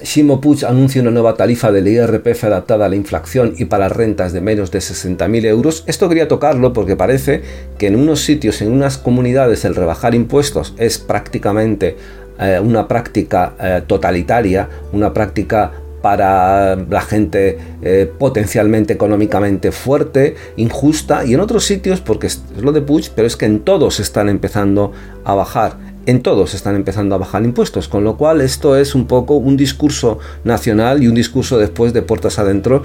Shimo 0.04 0.42
Puig 0.42 0.66
anuncia 0.66 1.02
una 1.02 1.12
nueva 1.12 1.36
tarifa 1.36 1.72
del 1.72 1.88
IRPF 1.88 2.46
adaptada 2.46 2.86
a 2.86 2.90
la 2.90 2.96
inflación 2.96 3.54
y 3.58 3.66
para 3.66 3.90
rentas 3.90 4.34
de 4.34 4.42
menos 4.42 4.72
de 4.72 4.80
60.000 4.80 5.46
euros. 5.46 5.84
Esto 5.88 6.10
quería 6.10 6.28
tocarlo 6.28 6.74
porque 6.74 6.96
parece 6.96 7.42
que 7.78 7.88
en 7.88 7.96
unos 7.96 8.22
sitios, 8.22 8.62
en 8.62 8.72
unas 8.72 8.98
comunidades, 8.98 9.66
el 9.66 9.76
rebajar 9.76 10.16
impuestos 10.16 10.74
es 10.78 10.98
prácticamente 10.98 11.96
eh, 12.40 12.60
una 12.60 12.88
práctica 12.88 13.54
eh, 13.60 13.82
totalitaria, 13.88 14.70
una 14.92 15.14
práctica 15.14 15.72
para 16.02 16.76
la 16.76 17.02
gente 17.02 17.58
eh, 17.82 18.12
potencialmente 18.18 18.94
económicamente 18.94 19.72
fuerte, 19.72 20.36
injusta, 20.56 21.26
y 21.26 21.34
en 21.34 21.40
otros 21.40 21.66
sitios, 21.66 22.02
porque 22.02 22.28
es 22.28 22.44
lo 22.62 22.72
de 22.72 22.82
Puig, 22.82 23.12
pero 23.16 23.28
es 23.28 23.36
que 23.36 23.46
en 23.46 23.62
todos 23.62 24.00
están 24.00 24.30
empezando 24.30 24.92
a 25.26 25.34
bajar 25.34 25.87
en 26.08 26.22
todos 26.22 26.54
están 26.54 26.76
empezando 26.76 27.16
a 27.16 27.18
bajar 27.18 27.44
impuestos, 27.44 27.90
con 27.90 28.06
lo 28.06 28.16
cual 28.16 28.40
esto 28.40 28.78
es 28.78 28.96
un 28.96 29.08
poco 29.08 29.36
un 29.36 29.58
discurso 29.58 30.20
nacional 30.46 31.04
y 31.04 31.10
un 31.10 31.16
discurso 31.16 31.60
después 31.60 31.92
de 31.92 32.02
puertas 32.02 32.40
adentro, 32.40 32.82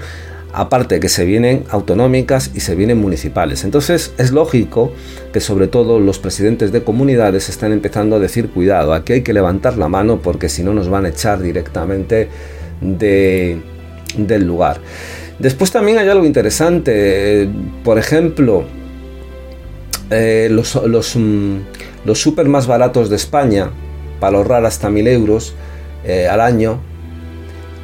aparte 0.51 0.99
que 0.99 1.07
se 1.07 1.23
vienen 1.23 1.63
autonómicas 1.69 2.51
y 2.53 2.59
se 2.59 2.75
vienen 2.75 2.99
municipales. 2.99 3.63
Entonces 3.63 4.13
es 4.17 4.31
lógico 4.31 4.91
que 5.31 5.39
sobre 5.39 5.67
todo 5.67 6.01
los 6.01 6.19
presidentes 6.19 6.73
de 6.73 6.83
comunidades 6.83 7.47
están 7.47 7.71
empezando 7.71 8.17
a 8.17 8.19
decir 8.19 8.49
cuidado, 8.49 8.93
aquí 8.93 9.13
hay 9.13 9.21
que 9.21 9.31
levantar 9.31 9.77
la 9.77 9.87
mano 9.87 10.19
porque 10.21 10.49
si 10.49 10.61
no 10.61 10.73
nos 10.73 10.89
van 10.89 11.05
a 11.05 11.09
echar 11.09 11.41
directamente 11.41 12.27
de, 12.81 13.61
del 14.17 14.43
lugar. 14.43 14.81
Después 15.39 15.71
también 15.71 15.97
hay 15.97 16.09
algo 16.09 16.25
interesante, 16.25 17.47
por 17.85 17.97
ejemplo, 17.97 18.65
eh, 20.09 20.49
los, 20.51 20.75
los 20.75 21.15
mm, 21.15 21.57
los 22.05 22.21
super 22.21 22.47
más 22.47 22.67
baratos 22.67 23.09
de 23.09 23.15
España, 23.15 23.71
para 24.19 24.37
ahorrar 24.37 24.65
hasta 24.65 24.89
1000 24.89 25.07
euros 25.07 25.53
eh, 26.05 26.27
al 26.27 26.41
año, 26.41 26.79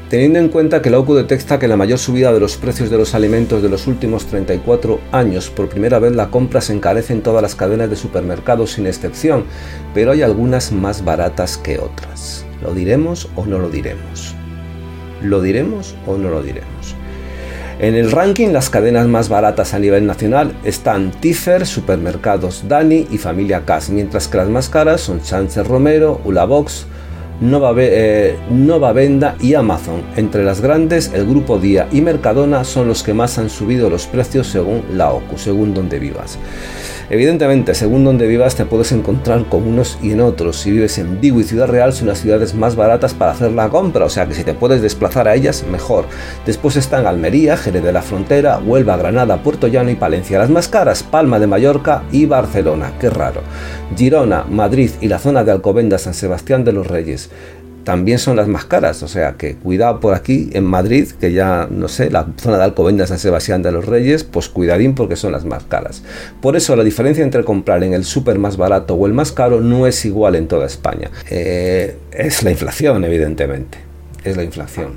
teniendo 0.09 0.39
en 0.39 0.49
cuenta 0.49 0.81
que 0.81 0.89
la 0.89 0.99
OCU 0.99 1.15
detecta 1.15 1.59
que 1.59 1.67
la 1.67 1.77
mayor 1.77 1.99
subida 1.99 2.33
de 2.33 2.39
los 2.39 2.57
precios 2.57 2.89
de 2.89 2.97
los 2.97 3.13
alimentos 3.13 3.61
de 3.61 3.69
los 3.69 3.87
últimos 3.87 4.25
34 4.25 4.99
años, 5.11 5.49
por 5.49 5.69
primera 5.69 5.99
vez 5.99 6.15
la 6.15 6.31
compra 6.31 6.61
se 6.61 6.73
encarece 6.73 7.13
en 7.13 7.21
todas 7.21 7.41
las 7.41 7.55
cadenas 7.55 7.89
de 7.89 7.95
supermercados 7.95 8.71
sin 8.71 8.87
excepción, 8.87 9.45
pero 9.93 10.11
hay 10.11 10.21
algunas 10.21 10.71
más 10.71 11.05
baratas 11.05 11.57
que 11.57 11.77
otras. 11.77 12.45
¿Lo 12.61 12.73
diremos 12.73 13.29
o 13.35 13.45
no 13.45 13.59
lo 13.59 13.69
diremos? 13.69 14.33
¿Lo 15.21 15.41
diremos 15.41 15.95
o 16.07 16.17
no 16.17 16.29
lo 16.29 16.41
diremos? 16.41 16.78
En 17.79 17.95
el 17.95 18.11
ranking, 18.11 18.49
las 18.49 18.69
cadenas 18.69 19.07
más 19.07 19.29
baratas 19.29 19.73
a 19.73 19.79
nivel 19.79 20.05
nacional 20.05 20.53
están 20.65 21.11
Tifer, 21.11 21.65
Supermercados 21.65 22.65
Dani 22.67 23.07
y 23.09 23.17
Familia 23.17 23.63
Cas, 23.63 23.89
mientras 23.89 24.27
que 24.27 24.35
las 24.35 24.49
más 24.49 24.67
caras 24.67 24.99
son 24.99 25.23
Sánchez 25.23 25.65
Romero, 25.65 26.19
Ulabox, 26.25 26.87
Nova, 27.39 27.73
eh, 27.77 28.35
Nova 28.51 28.91
Venda 28.91 29.37
y 29.39 29.53
Amazon. 29.53 30.01
Entre 30.17 30.43
las 30.43 30.59
grandes, 30.59 31.11
el 31.13 31.25
Grupo 31.25 31.57
Día 31.57 31.87
y 31.89 32.01
Mercadona 32.01 32.65
son 32.65 32.89
los 32.89 33.01
que 33.01 33.13
más 33.13 33.37
han 33.37 33.49
subido 33.49 33.89
los 33.89 34.07
precios 34.07 34.47
según 34.47 34.83
la 34.93 35.13
OCU, 35.13 35.37
según 35.37 35.73
donde 35.73 35.99
vivas. 35.99 36.37
Evidentemente, 37.11 37.73
según 37.73 38.03
donde 38.03 38.27
vivas 38.27 38.55
te 38.55 38.65
puedes 38.65 38.91
encontrar 38.91 39.45
con 39.45 39.67
unos 39.67 39.97
y 40.01 40.11
en 40.11 40.21
otros. 40.21 40.57
Si 40.57 40.71
vives 40.71 40.99
en 40.99 41.19
Vigo 41.19 41.39
y 41.39 41.43
Ciudad 41.43 41.67
Real 41.67 41.91
son 41.91 42.07
las 42.07 42.19
ciudades 42.19 42.53
más 42.53 42.75
baratas 42.75 43.15
para 43.15 43.31
hacer 43.31 43.51
la 43.51 43.69
compra, 43.69 44.05
o 44.05 44.09
sea 44.09 44.27
que 44.27 44.35
si 44.35 44.43
te 44.43 44.53
puedes 44.53 44.83
desplazar 44.83 45.27
a 45.27 45.33
ellas, 45.33 45.65
mejor. 45.71 46.05
Después 46.45 46.75
están 46.75 47.07
Almería, 47.07 47.57
Jerez 47.57 47.83
de 47.83 47.93
la 47.93 48.03
Frontera, 48.03 48.59
Huelva, 48.59 48.95
Granada, 48.97 49.41
Puerto 49.41 49.67
Llano 49.67 49.89
y 49.89 49.95
Palencia. 49.95 50.37
Las 50.37 50.51
más 50.51 50.67
caras, 50.67 51.01
Palma 51.01 51.39
de 51.39 51.47
Mallorca 51.47 52.03
y 52.11 52.27
Barcelona, 52.27 52.93
qué 52.99 53.09
raro. 53.09 53.41
Girona, 53.97 54.45
Madrid 54.47 54.91
y 55.01 55.07
la 55.07 55.17
zona 55.17 55.43
de 55.43 55.51
Alcobendas, 55.51 56.03
San 56.03 56.13
Sebastián 56.13 56.63
de 56.63 56.73
los 56.73 56.85
Reyes 56.85 57.31
también 57.83 58.19
son 58.19 58.35
las 58.35 58.47
más 58.47 58.65
caras. 58.65 59.03
O 59.03 59.07
sea 59.07 59.33
que 59.33 59.55
cuidado 59.55 59.99
por 59.99 60.13
aquí 60.13 60.49
en 60.53 60.65
Madrid, 60.65 61.07
que 61.19 61.33
ya 61.33 61.67
no 61.69 61.87
sé, 61.87 62.09
la 62.09 62.27
zona 62.37 62.57
de 62.57 62.63
Alcobendas, 62.63 63.09
San 63.09 63.19
Sebastián 63.19 63.61
de 63.61 63.71
los 63.71 63.85
Reyes, 63.85 64.23
pues 64.23 64.49
cuidadín 64.49 64.95
porque 64.95 65.15
son 65.15 65.31
las 65.31 65.45
más 65.45 65.63
caras. 65.63 66.03
Por 66.41 66.55
eso 66.55 66.75
la 66.75 66.83
diferencia 66.83 67.23
entre 67.23 67.43
comprar 67.43 67.83
en 67.83 67.93
el 67.93 68.05
súper 68.05 68.39
más 68.39 68.57
barato 68.57 68.95
o 68.95 69.05
el 69.05 69.13
más 69.13 69.31
caro 69.31 69.61
no 69.61 69.87
es 69.87 70.05
igual 70.05 70.35
en 70.35 70.47
toda 70.47 70.65
España. 70.65 71.09
Eh, 71.29 71.97
es 72.11 72.43
la 72.43 72.51
inflación, 72.51 73.03
evidentemente 73.03 73.89
es 74.23 74.37
la 74.37 74.43
inflación. 74.43 74.93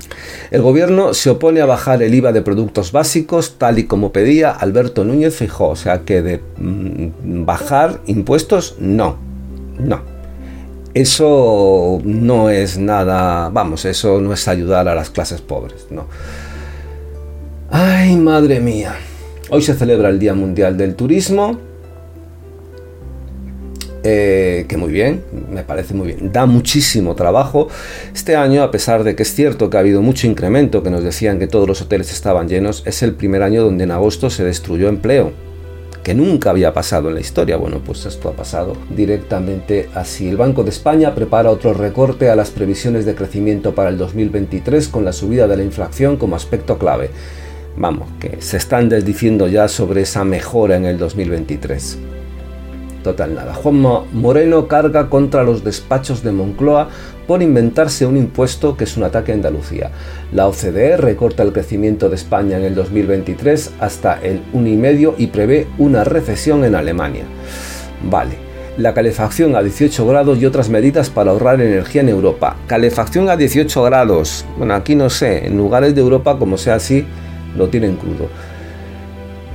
El 0.51 0.61
gobierno 0.61 1.13
se 1.13 1.29
opone 1.29 1.61
a 1.61 1.65
bajar 1.65 2.03
el 2.03 2.13
IVA 2.13 2.31
de 2.31 2.41
productos 2.41 2.91
básicos 2.91 3.57
tal 3.57 3.79
y 3.79 3.85
como 3.85 4.11
pedía 4.11 4.51
Alberto 4.51 5.03
Núñez 5.03 5.35
Fijó, 5.35 5.69
o 5.69 5.75
sea 5.75 6.01
que 6.01 6.21
de 6.21 6.41
mm, 6.57 7.45
bajar 7.45 8.01
impuestos 8.05 8.75
no, 8.79 9.17
no. 9.79 10.12
Eso 10.93 11.99
no 12.03 12.49
es 12.51 12.77
nada, 12.77 13.49
vamos, 13.49 13.83
eso 13.85 14.21
no 14.21 14.31
es 14.31 14.47
ayudar 14.47 14.87
a 14.87 14.93
las 14.93 15.09
clases 15.09 15.41
pobres, 15.41 15.87
no. 15.89 16.05
Ay, 17.71 18.15
madre 18.15 18.59
mía. 18.59 18.95
Hoy 19.49 19.63
se 19.63 19.73
celebra 19.73 20.09
el 20.09 20.19
Día 20.19 20.35
Mundial 20.35 20.77
del 20.77 20.93
Turismo. 20.93 21.57
Eh, 24.03 24.65
que 24.67 24.77
muy 24.77 24.91
bien, 24.91 25.23
me 25.49 25.63
parece 25.63 25.95
muy 25.95 26.09
bien. 26.09 26.31
Da 26.31 26.45
muchísimo 26.45 27.15
trabajo. 27.15 27.69
Este 28.13 28.35
año, 28.35 28.61
a 28.61 28.69
pesar 28.69 29.03
de 29.03 29.15
que 29.15 29.23
es 29.23 29.33
cierto 29.33 29.71
que 29.71 29.77
ha 29.77 29.79
habido 29.79 30.03
mucho 30.03 30.27
incremento, 30.27 30.83
que 30.83 30.91
nos 30.91 31.03
decían 31.03 31.39
que 31.39 31.47
todos 31.47 31.67
los 31.67 31.81
hoteles 31.81 32.11
estaban 32.11 32.47
llenos, 32.47 32.83
es 32.85 33.01
el 33.01 33.15
primer 33.15 33.41
año 33.41 33.63
donde 33.63 33.85
en 33.85 33.91
agosto 33.91 34.29
se 34.29 34.43
destruyó 34.43 34.89
empleo 34.89 35.31
que 36.03 36.13
nunca 36.13 36.49
había 36.49 36.73
pasado 36.73 37.09
en 37.09 37.15
la 37.15 37.21
historia. 37.21 37.57
Bueno, 37.57 37.81
pues 37.83 38.05
esto 38.05 38.29
ha 38.29 38.33
pasado 38.33 38.75
directamente 38.95 39.89
así. 39.95 40.27
El 40.27 40.37
Banco 40.37 40.63
de 40.63 40.69
España 40.69 41.15
prepara 41.15 41.49
otro 41.49 41.73
recorte 41.73 42.29
a 42.29 42.35
las 42.35 42.51
previsiones 42.51 43.05
de 43.05 43.15
crecimiento 43.15 43.73
para 43.73 43.89
el 43.89 43.97
2023 43.97 44.89
con 44.89 45.05
la 45.05 45.13
subida 45.13 45.47
de 45.47 45.57
la 45.57 45.63
inflación 45.63 46.17
como 46.17 46.35
aspecto 46.35 46.77
clave. 46.77 47.09
Vamos, 47.77 48.09
que 48.19 48.41
se 48.41 48.57
están 48.57 48.89
desdiciendo 48.89 49.47
ya 49.47 49.67
sobre 49.67 50.01
esa 50.01 50.23
mejora 50.23 50.75
en 50.75 50.85
el 50.85 50.97
2023. 50.97 51.97
Total 53.03 53.35
nada. 53.35 53.53
Juan 53.53 53.81
Moreno 54.13 54.67
carga 54.67 55.09
contra 55.09 55.43
los 55.43 55.63
despachos 55.63 56.23
de 56.23 56.31
Moncloa 56.31 56.87
por 57.27 57.41
inventarse 57.41 58.05
un 58.05 58.15
impuesto 58.15 58.77
que 58.77 58.85
es 58.85 58.95
un 58.95 59.03
ataque 59.03 59.33
a 59.33 59.35
Andalucía. 59.35 59.91
La 60.31 60.47
OCDE 60.47 60.97
recorta 60.97 61.43
el 61.43 61.51
crecimiento 61.51 62.09
de 62.09 62.15
España 62.15 62.57
en 62.57 62.63
el 62.63 62.75
2023 62.75 63.73
hasta 63.79 64.19
el 64.21 64.41
1,5 64.53 65.15
y 65.17 65.27
prevé 65.27 65.67
una 65.77 66.05
recesión 66.05 66.63
en 66.63 66.75
Alemania. 66.75 67.25
Vale. 68.09 68.41
La 68.77 68.93
calefacción 68.95 69.55
a 69.55 69.61
18 69.61 70.07
grados 70.07 70.39
y 70.39 70.45
otras 70.47 70.69
medidas 70.69 71.11
para 71.11 71.29
ahorrar 71.29 71.61
energía 71.61 72.01
en 72.01 72.09
Europa. 72.09 72.55
Calefacción 72.65 73.29
a 73.29 73.37
18 73.37 73.83
grados. 73.83 74.45
Bueno, 74.57 74.73
aquí 74.73 74.95
no 74.95 75.11
sé, 75.11 75.45
en 75.45 75.57
lugares 75.57 75.93
de 75.93 76.01
Europa 76.01 76.39
como 76.39 76.57
sea 76.57 76.75
así, 76.75 77.05
lo 77.55 77.67
tienen 77.67 77.97
crudo. 77.97 78.29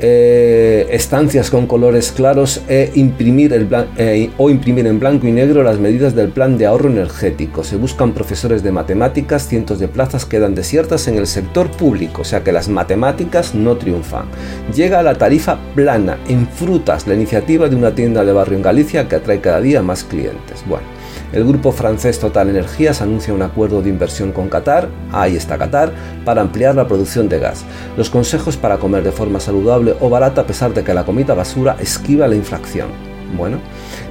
Eh, 0.00 0.86
estancias 0.90 1.50
con 1.50 1.66
colores 1.66 2.12
claros 2.12 2.62
e 2.68 2.92
imprimir 2.94 3.52
el 3.52 3.68
eh, 3.96 4.30
o 4.36 4.48
imprimir 4.48 4.86
en 4.86 5.00
blanco 5.00 5.26
y 5.26 5.32
negro 5.32 5.64
las 5.64 5.80
medidas 5.80 6.14
del 6.14 6.28
plan 6.28 6.56
de 6.56 6.66
ahorro 6.66 6.88
energético. 6.88 7.64
Se 7.64 7.76
buscan 7.76 8.12
profesores 8.12 8.62
de 8.62 8.70
matemáticas, 8.70 9.48
cientos 9.48 9.80
de 9.80 9.88
plazas 9.88 10.24
quedan 10.24 10.54
desiertas 10.54 11.08
en 11.08 11.16
el 11.16 11.26
sector 11.26 11.70
público, 11.70 12.22
o 12.22 12.24
sea 12.24 12.44
que 12.44 12.52
las 12.52 12.68
matemáticas 12.68 13.54
no 13.54 13.76
triunfan. 13.76 14.26
Llega 14.74 15.02
la 15.02 15.16
tarifa 15.16 15.58
plana 15.74 16.18
en 16.28 16.46
frutas, 16.46 17.06
la 17.06 17.14
iniciativa 17.14 17.68
de 17.68 17.74
una 17.76 17.94
tienda 17.94 18.24
de 18.24 18.32
barrio 18.32 18.56
en 18.56 18.62
Galicia 18.62 19.08
que 19.08 19.16
atrae 19.16 19.40
cada 19.40 19.60
día 19.60 19.82
más 19.82 20.04
clientes. 20.04 20.64
Bueno. 20.66 20.97
El 21.32 21.44
grupo 21.44 21.72
francés 21.72 22.18
Total 22.18 22.48
Energías 22.48 23.02
anuncia 23.02 23.34
un 23.34 23.42
acuerdo 23.42 23.82
de 23.82 23.90
inversión 23.90 24.32
con 24.32 24.48
Qatar, 24.48 24.88
ahí 25.12 25.36
está 25.36 25.58
Qatar, 25.58 25.92
para 26.24 26.40
ampliar 26.40 26.74
la 26.74 26.88
producción 26.88 27.28
de 27.28 27.38
gas. 27.38 27.64
Los 27.98 28.08
consejos 28.08 28.56
para 28.56 28.78
comer 28.78 29.02
de 29.02 29.12
forma 29.12 29.38
saludable 29.38 29.94
o 30.00 30.08
barata 30.08 30.40
a 30.40 30.46
pesar 30.46 30.72
de 30.72 30.82
que 30.82 30.94
la 30.94 31.04
comida 31.04 31.34
basura 31.34 31.76
esquiva 31.80 32.28
la 32.28 32.34
inflación. 32.34 32.88
Bueno, 33.36 33.58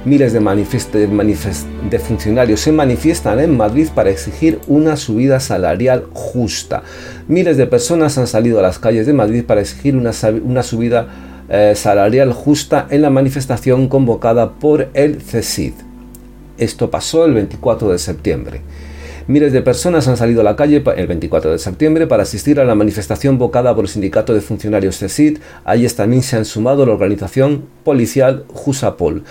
miles 0.04 0.32
de, 0.32 0.38
de, 0.38 1.98
funcionarios 1.98 2.60
se 2.60 2.70
manifiestan 2.70 3.40
en 3.40 3.56
Madrid 3.56 3.88
para 3.92 4.10
exigir 4.10 4.60
una 4.68 4.96
subida 4.96 5.40
salarial 5.40 6.04
justa. 6.12 6.84
Miles 7.26 7.56
de 7.56 7.66
personas 7.66 8.16
han 8.16 8.28
salido 8.28 8.60
a 8.60 8.62
las 8.62 8.78
calles 8.78 9.06
de 9.06 9.12
Madrid 9.12 9.44
para 9.44 9.60
exigir 9.60 9.96
una, 9.96 10.12
subida 10.62 11.08
eh, 11.48 11.72
salarial 11.74 12.32
justa 12.32 12.86
en 12.90 13.02
la 13.02 13.10
manifestación 13.10 13.88
convocada 13.88 14.52
por 14.52 14.88
el 14.94 15.20
CESID. 15.20 15.87
Esto 16.58 16.90
pasó 16.90 17.24
el 17.24 17.34
24 17.34 17.90
de 17.90 17.98
septiembre. 17.98 18.60
Miles 19.28 19.52
de 19.52 19.60
personas 19.60 20.08
han 20.08 20.16
salido 20.16 20.40
a 20.40 20.44
la 20.44 20.56
calle 20.56 20.82
el 20.96 21.06
24 21.06 21.52
de 21.52 21.58
septiembre 21.58 22.06
para 22.06 22.22
asistir 22.22 22.58
a 22.60 22.64
la 22.64 22.74
manifestación 22.74 23.36
vocada 23.36 23.74
por 23.74 23.84
el 23.84 23.90
sindicato 23.90 24.32
de 24.32 24.40
funcionarios 24.40 24.96
CESID. 24.98 25.38
Allí 25.64 25.86
también 25.88 26.22
se 26.22 26.36
han 26.36 26.46
sumado 26.46 26.86
la 26.86 26.92
organización 26.92 27.66
policial 27.84 28.44
Jusapol. 28.48 29.24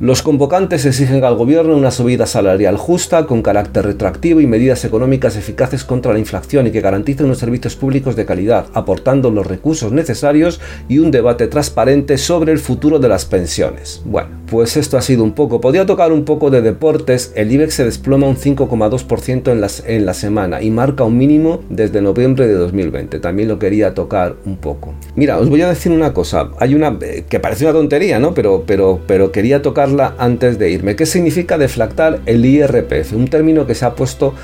Los 0.00 0.22
convocantes 0.22 0.84
exigen 0.84 1.22
al 1.22 1.36
gobierno 1.36 1.76
una 1.76 1.92
subida 1.92 2.26
salarial 2.26 2.76
justa, 2.76 3.26
con 3.26 3.40
carácter 3.42 3.84
retroactivo 3.84 4.40
y 4.40 4.46
medidas 4.46 4.84
económicas 4.84 5.36
eficaces 5.36 5.84
contra 5.84 6.12
la 6.12 6.18
inflación 6.18 6.66
y 6.66 6.70
que 6.72 6.80
garanticen 6.80 7.26
unos 7.26 7.38
servicios 7.38 7.76
públicos 7.76 8.16
de 8.16 8.24
calidad, 8.24 8.66
aportando 8.74 9.30
los 9.30 9.46
recursos 9.46 9.92
necesarios 9.92 10.60
y 10.88 10.98
un 10.98 11.12
debate 11.12 11.46
transparente 11.46 12.18
sobre 12.18 12.52
el 12.52 12.58
futuro 12.58 12.98
de 12.98 13.08
las 13.08 13.26
pensiones. 13.26 14.02
Bueno, 14.04 14.30
pues 14.46 14.76
esto 14.76 14.98
ha 14.98 15.02
sido 15.02 15.22
un 15.22 15.32
poco. 15.32 15.60
Podría 15.60 15.86
tocar 15.86 16.12
un 16.12 16.24
poco 16.24 16.50
de 16.50 16.62
deportes. 16.62 17.32
El 17.36 17.52
IBEX 17.52 17.74
se 17.74 17.84
desploma 17.84 18.26
un 18.26 18.36
5,2% 18.36 19.52
en, 19.52 19.94
en 19.94 20.06
la 20.06 20.14
semana 20.14 20.62
y 20.62 20.70
marca 20.70 21.04
un 21.04 21.16
mínimo 21.16 21.60
desde 21.70 22.02
noviembre 22.02 22.48
de 22.48 22.54
2020. 22.54 23.20
También 23.20 23.48
lo 23.48 23.58
quería 23.58 23.94
tocar 23.94 24.36
un 24.44 24.56
poco. 24.56 24.94
Mira, 25.14 25.38
os 25.38 25.48
voy 25.48 25.62
a 25.62 25.68
decir 25.68 25.92
una 25.92 26.12
cosa. 26.12 26.50
Hay 26.58 26.74
una 26.74 26.98
eh, 27.02 27.24
que 27.28 27.40
parece 27.40 27.64
una 27.64 27.72
tontería, 27.72 28.18
¿no? 28.18 28.34
Pero, 28.34 28.64
pero, 28.66 29.00
pero 29.06 29.30
quería 29.32 29.62
tocar 29.62 29.81
antes 30.18 30.58
de 30.58 30.70
irme. 30.70 30.96
¿Qué 30.96 31.06
significa 31.06 31.58
deflactar 31.58 32.20
el 32.26 32.44
IRPF? 32.44 33.12
Un 33.12 33.28
término 33.28 33.66
que 33.66 33.74
se 33.74 33.84
ha 33.84 33.94
puesto 33.94 34.34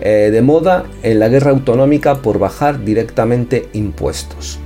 eh, 0.00 0.30
de 0.32 0.42
moda 0.42 0.84
en 1.02 1.18
la 1.18 1.28
guerra 1.28 1.50
autonómica 1.50 2.16
por 2.16 2.38
bajar 2.38 2.84
directamente 2.84 3.68
impuestos. 3.72 4.60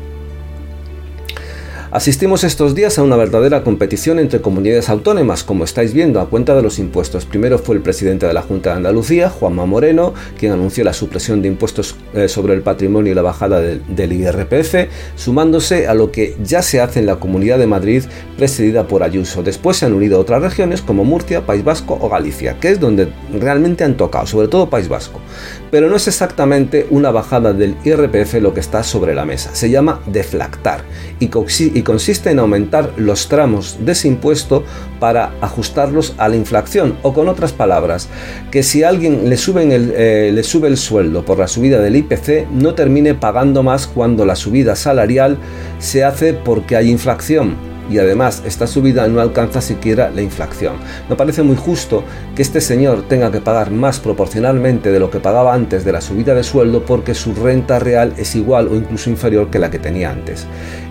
Asistimos 1.93 2.45
estos 2.45 2.77
días 2.77 3.01
a 3.01 3.03
una 3.03 3.17
verdadera 3.17 3.65
competición 3.65 4.21
entre 4.21 4.41
comunidades 4.41 4.89
autónomas, 4.89 5.43
como 5.43 5.65
estáis 5.65 5.93
viendo, 5.93 6.21
a 6.21 6.31
cuenta 6.31 6.55
de 6.55 6.63
los 6.63 6.79
impuestos. 6.79 7.25
Primero 7.25 7.59
fue 7.59 7.75
el 7.75 7.83
presidente 7.83 8.27
de 8.27 8.33
la 8.33 8.43
Junta 8.43 8.71
de 8.71 8.77
Andalucía, 8.77 9.29
Juanma 9.29 9.67
Moreno, 9.67 10.15
quien 10.39 10.53
anunció 10.53 10.85
la 10.85 10.93
supresión 10.93 11.43
de 11.43 11.49
impuestos 11.49 11.97
eh, 12.15 12.29
sobre 12.29 12.55
el 12.55 12.63
patrimonio 12.63 13.11
y 13.11 13.17
la 13.17 13.23
bajada 13.23 13.61
del 13.61 14.13
IRPF, 14.13 14.89
sumándose 15.17 15.89
a 15.89 15.95
lo 15.95 16.13
que 16.13 16.37
ya 16.45 16.63
se 16.63 16.81
hace 16.81 17.01
en 17.01 17.07
la 17.07 17.17
Comunidad 17.17 17.59
de 17.59 17.67
Madrid, 17.67 18.05
presidida 18.37 18.87
por 18.87 19.03
Ayuso. 19.03 19.43
Después 19.43 19.79
se 19.79 19.87
han 19.87 19.93
unido 19.93 20.21
otras 20.21 20.43
regiones 20.43 20.83
como 20.83 21.05
Murcia, 21.05 21.45
País 21.45 21.65
Vasco 21.65 21.99
o 22.01 22.09
Galicia, 22.09 22.61
que 22.61 22.69
es 22.69 22.79
donde 22.79 23.09
realmente 23.37 23.83
han 23.83 23.97
tocado, 23.97 24.29
sobre 24.29 24.47
todo 24.47 24.71
País 24.71 24.89
Vasco. 24.89 25.19
Pero 25.73 25.89
no 25.89 25.97
es 25.97 26.07
exactamente 26.07 26.87
una 26.91 27.11
bajada 27.11 27.53
del 27.53 27.75
IRPF 27.83 28.35
lo 28.35 28.55
que 28.55 28.61
está 28.61 28.85
sobre 28.85 29.13
la 29.13 29.25
mesa. 29.25 29.57
Se 29.57 29.71
llama 29.71 30.01
deflactar 30.07 30.85
y 31.19 31.27
y 31.81 31.83
consiste 31.83 32.31
en 32.31 32.39
aumentar 32.39 32.93
los 32.97 33.29
tramos 33.29 33.79
de 33.81 33.93
ese 33.93 34.07
impuesto 34.07 34.65
para 35.01 35.33
ajustarlos 35.41 36.15
a 36.19 36.29
la 36.29 36.37
inflación 36.37 36.97
o 37.03 37.15
con 37.15 37.27
otras 37.29 37.53
palabras, 37.53 38.09
que 38.51 38.63
si 38.63 38.83
alguien 38.83 39.31
le, 39.31 39.37
eh, 39.37 40.31
le 40.33 40.43
sube 40.43 40.69
el 40.69 40.77
sueldo 40.77 41.25
por 41.25 41.39
la 41.39 41.49
subida 41.49 41.81
del 41.81 41.97
IPC 41.97 42.49
no 42.53 42.75
termine 42.75 43.15
pagando 43.15 43.63
más 43.63 43.87
cuando 43.87 44.27
la 44.27 44.37
subida 44.37 44.77
salarial 44.77 45.39
se 45.79 46.05
hace 46.05 46.35
porque 46.35 46.77
hay 46.77 46.91
inflación. 46.91 47.70
Y 47.91 47.99
además 47.99 48.43
esta 48.47 48.67
subida 48.67 49.07
no 49.09 49.21
alcanza 49.21 49.61
siquiera 49.61 50.11
la 50.11 50.23
inflación. 50.23 50.77
Me 51.09 51.17
parece 51.17 51.43
muy 51.43 51.57
justo 51.57 52.05
que 52.35 52.43
este 52.43 52.61
señor 52.61 53.03
tenga 53.09 53.31
que 53.31 53.41
pagar 53.41 53.71
más 53.71 54.01
proporcionalmente 54.01 54.93
de 54.93 55.01
lo 55.01 55.11
que 55.11 55.21
pagaba 55.21 55.55
antes 55.55 55.85
de 55.85 55.93
la 55.93 56.01
subida 56.01 56.35
de 56.35 56.45
sueldo 56.45 56.85
porque 56.85 57.15
su 57.15 57.35
renta 57.35 57.79
real 57.79 58.15
es 58.17 58.37
igual 58.37 58.69
o 58.69 58.77
incluso 58.77 59.11
inferior 59.11 59.51
que 59.51 59.59
la 59.59 59.71
que 59.71 59.79
tenía 59.79 60.11
antes. 60.11 60.47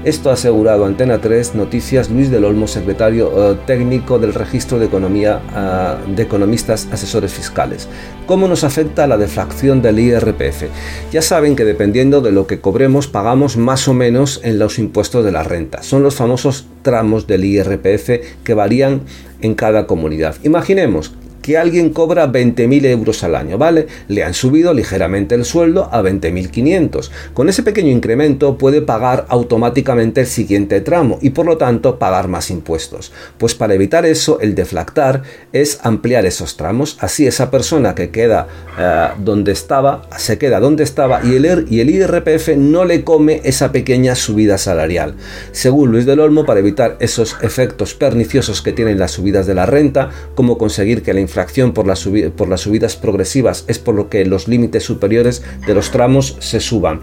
Esto 0.05 0.29
ha 0.29 0.33
asegurado 0.33 0.85
Antena 0.85 1.19
3 1.19 1.55
Noticias 1.55 2.09
Luis 2.09 2.31
del 2.31 2.45
Olmo, 2.45 2.67
secretario 2.67 3.51
eh, 3.51 3.57
técnico 3.65 4.17
del 4.17 4.33
Registro 4.33 4.79
de 4.79 4.85
Economía 4.85 5.41
eh, 5.53 6.13
de 6.15 6.23
Economistas 6.23 6.88
Asesores 6.91 7.33
Fiscales. 7.33 7.89
¿Cómo 8.25 8.47
nos 8.47 8.63
afecta 8.63 9.07
la 9.07 9.17
deflación 9.17 9.81
del 9.81 9.99
IRPF? 9.99 10.63
Ya 11.12 11.21
saben 11.21 11.55
que 11.55 11.65
dependiendo 11.65 12.21
de 12.21 12.31
lo 12.31 12.47
que 12.47 12.62
cobremos 12.62 13.07
pagamos 13.07 13.57
más 13.57 13.88
o 13.89 13.93
menos 13.93 14.39
en 14.43 14.57
los 14.57 14.79
impuestos 14.79 15.25
de 15.25 15.33
la 15.33 15.43
renta. 15.43 15.83
Son 15.83 16.01
los 16.01 16.15
famosos 16.15 16.65
tramos 16.89 17.28
del 17.28 17.45
IRPF 17.45 18.10
que 18.43 18.56
varían 18.56 19.02
en 19.43 19.54
cada 19.54 19.86
comunidad. 19.86 20.38
Imaginemos 20.41 21.13
que 21.49 21.57
alguien 21.57 21.89
cobra 21.89 22.31
20.000 22.31 22.85
euros 22.85 23.23
al 23.23 23.33
año, 23.33 23.57
¿vale? 23.57 23.88
Le 24.07 24.23
han 24.23 24.35
subido 24.35 24.71
ligeramente 24.71 25.33
el 25.33 25.45
sueldo 25.45 25.89
a 25.91 26.03
20.500. 26.03 27.09
Con 27.33 27.49
ese 27.49 27.63
pequeño 27.63 27.89
incremento 27.89 28.55
puede 28.55 28.83
pagar 28.83 29.25
automáticamente 29.29 30.21
el 30.21 30.27
siguiente 30.27 30.79
tramo 30.81 31.17
y 31.23 31.31
por 31.31 31.47
lo 31.47 31.57
tanto 31.57 31.97
pagar 31.97 32.27
más 32.27 32.51
impuestos. 32.51 33.12
Pues 33.39 33.55
para 33.55 33.73
evitar 33.73 34.05
eso, 34.05 34.39
el 34.41 34.53
deflactar 34.53 35.23
es 35.51 35.79
ampliar 35.81 36.27
esos 36.27 36.55
tramos. 36.55 36.97
Así 36.99 37.25
esa 37.25 37.49
persona 37.49 37.95
que 37.95 38.12
queda 38.12 38.47
eh, 38.77 39.07
donde 39.17 39.51
estaba, 39.51 40.03
se 40.19 40.38
queda 40.38 40.59
donde 40.59 40.83
estaba 40.83 41.25
y 41.25 41.35
el, 41.35 41.65
y 41.67 41.79
el 41.79 41.89
IRPF 41.89 42.49
no 42.57 42.85
le 42.85 43.03
come 43.03 43.41
esa 43.43 43.71
pequeña 43.71 44.13
subida 44.13 44.59
salarial. 44.59 45.15
Según 45.51 45.91
Luis 45.91 46.05
del 46.05 46.19
Olmo, 46.19 46.45
para 46.45 46.59
evitar 46.59 46.95
esos 46.99 47.38
efectos 47.41 47.95
perniciosos 47.95 48.62
que 48.62 48.71
tienen 48.71 48.99
las 48.99 49.09
subidas 49.09 49.47
de 49.47 49.55
la 49.55 49.65
renta, 49.65 50.12
como 50.35 50.59
conseguir 50.59 51.01
que 51.01 51.15
la 51.15 51.21
inflación 51.21 51.38
por, 51.73 51.86
por 52.34 52.49
las 52.49 52.62
subidas 52.62 52.95
progresivas 52.95 53.65
es 53.67 53.80
por 53.80 53.95
lo 53.95 54.10
que 54.10 54.25
los 54.25 54.47
límites 54.47 54.84
superiores 54.84 55.43
de 55.65 55.73
los 55.73 55.91
tramos 55.91 56.38
se 56.39 56.60
suban. 56.60 57.02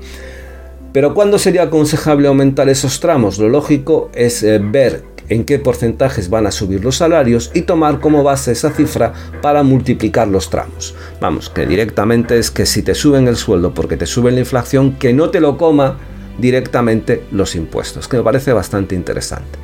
Pero 0.92 1.12
¿cuándo 1.12 1.38
sería 1.38 1.64
aconsejable 1.64 2.28
aumentar 2.28 2.68
esos 2.68 3.00
tramos? 3.00 3.38
Lo 3.38 3.48
lógico 3.48 4.10
es 4.14 4.42
eh, 4.42 4.58
ver 4.58 5.04
en 5.28 5.44
qué 5.44 5.58
porcentajes 5.58 6.30
van 6.30 6.46
a 6.46 6.50
subir 6.50 6.84
los 6.84 6.96
salarios 6.96 7.50
y 7.54 7.62
tomar 7.62 8.00
como 8.00 8.22
base 8.22 8.52
esa 8.52 8.70
cifra 8.70 9.12
para 9.42 9.62
multiplicar 9.62 10.28
los 10.28 10.50
tramos. 10.50 10.94
Vamos, 11.20 11.50
que 11.50 11.66
directamente 11.66 12.38
es 12.38 12.50
que 12.50 12.66
si 12.66 12.82
te 12.82 12.94
suben 12.94 13.28
el 13.28 13.36
sueldo 13.36 13.74
porque 13.74 13.96
te 13.96 14.06
suben 14.06 14.34
la 14.34 14.40
inflación, 14.40 14.92
que 14.92 15.12
no 15.12 15.30
te 15.30 15.40
lo 15.40 15.58
coma 15.58 15.98
directamente 16.38 17.24
los 17.32 17.54
impuestos, 17.56 18.08
que 18.08 18.18
me 18.18 18.22
parece 18.22 18.52
bastante 18.52 18.94
interesante. 18.94 19.58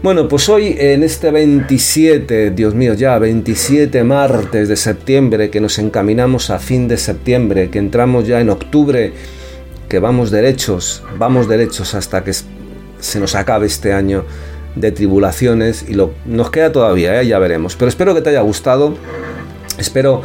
Bueno, 0.00 0.28
pues 0.28 0.48
hoy 0.48 0.76
en 0.78 1.02
este 1.02 1.32
27, 1.32 2.52
Dios 2.52 2.72
mío, 2.72 2.94
ya 2.94 3.18
27 3.18 4.04
martes 4.04 4.68
de 4.68 4.76
septiembre, 4.76 5.50
que 5.50 5.60
nos 5.60 5.76
encaminamos 5.80 6.50
a 6.50 6.60
fin 6.60 6.86
de 6.86 6.96
septiembre, 6.96 7.68
que 7.68 7.80
entramos 7.80 8.24
ya 8.24 8.40
en 8.40 8.48
octubre, 8.48 9.12
que 9.88 9.98
vamos 9.98 10.30
derechos, 10.30 11.02
vamos 11.18 11.48
derechos 11.48 11.96
hasta 11.96 12.22
que 12.22 12.32
se 12.32 13.18
nos 13.18 13.34
acabe 13.34 13.66
este 13.66 13.92
año 13.92 14.24
de 14.76 14.92
tribulaciones 14.92 15.84
y 15.88 15.94
lo, 15.94 16.12
nos 16.26 16.52
queda 16.52 16.70
todavía, 16.70 17.20
¿eh? 17.20 17.26
ya 17.26 17.40
veremos. 17.40 17.74
Pero 17.74 17.88
espero 17.88 18.14
que 18.14 18.20
te 18.20 18.30
haya 18.30 18.42
gustado, 18.42 18.94
espero 19.78 20.22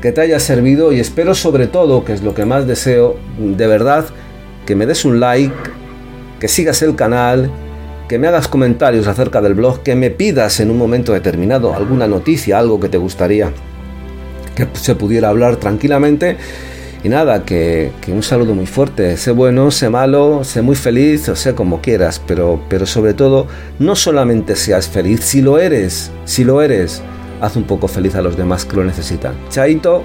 que 0.00 0.12
te 0.12 0.20
haya 0.20 0.38
servido 0.38 0.92
y 0.92 1.00
espero 1.00 1.34
sobre 1.34 1.66
todo, 1.66 2.04
que 2.04 2.12
es 2.12 2.22
lo 2.22 2.34
que 2.34 2.44
más 2.44 2.68
deseo, 2.68 3.16
de 3.36 3.66
verdad, 3.66 4.04
que 4.64 4.76
me 4.76 4.86
des 4.86 5.04
un 5.04 5.18
like, 5.18 5.52
que 6.38 6.46
sigas 6.46 6.82
el 6.82 6.94
canal, 6.94 7.50
que 8.12 8.18
me 8.18 8.28
hagas 8.28 8.46
comentarios 8.46 9.06
acerca 9.06 9.40
del 9.40 9.54
blog, 9.54 9.82
que 9.82 9.94
me 9.94 10.10
pidas 10.10 10.60
en 10.60 10.70
un 10.70 10.76
momento 10.76 11.14
determinado 11.14 11.72
alguna 11.72 12.06
noticia, 12.06 12.58
algo 12.58 12.78
que 12.78 12.90
te 12.90 12.98
gustaría 12.98 13.50
que 14.54 14.68
se 14.74 14.94
pudiera 14.94 15.30
hablar 15.30 15.56
tranquilamente. 15.56 16.36
Y 17.02 17.08
nada, 17.08 17.46
que, 17.46 17.90
un 18.08 18.22
saludo 18.22 18.54
muy 18.54 18.66
fuerte. 18.66 19.16
Sé 19.16 19.30
bueno, 19.30 19.70
sé 19.70 19.88
malo, 19.88 20.44
sé 20.44 20.60
muy 20.60 20.76
feliz, 20.76 21.26
o 21.30 21.36
sé 21.36 21.54
como 21.54 21.80
quieras, 21.80 22.20
pero, 22.26 22.62
pero 22.68 22.84
sobre 22.84 23.14
todo, 23.14 23.46
no 23.78 23.96
solamente 23.96 24.56
seas 24.56 24.88
feliz, 24.88 25.20
si 25.20 25.40
lo 25.40 25.58
eres, 25.58 26.10
si 26.26 26.44
lo 26.44 26.60
eres, 26.60 27.00
haz 27.40 27.56
un 27.56 27.64
poco 27.64 27.88
feliz 27.88 28.14
a 28.14 28.20
los 28.20 28.36
demás 28.36 28.66
que 28.66 28.76
lo 28.76 28.84
necesitan. 28.84 29.32
Chaito. 29.48 30.04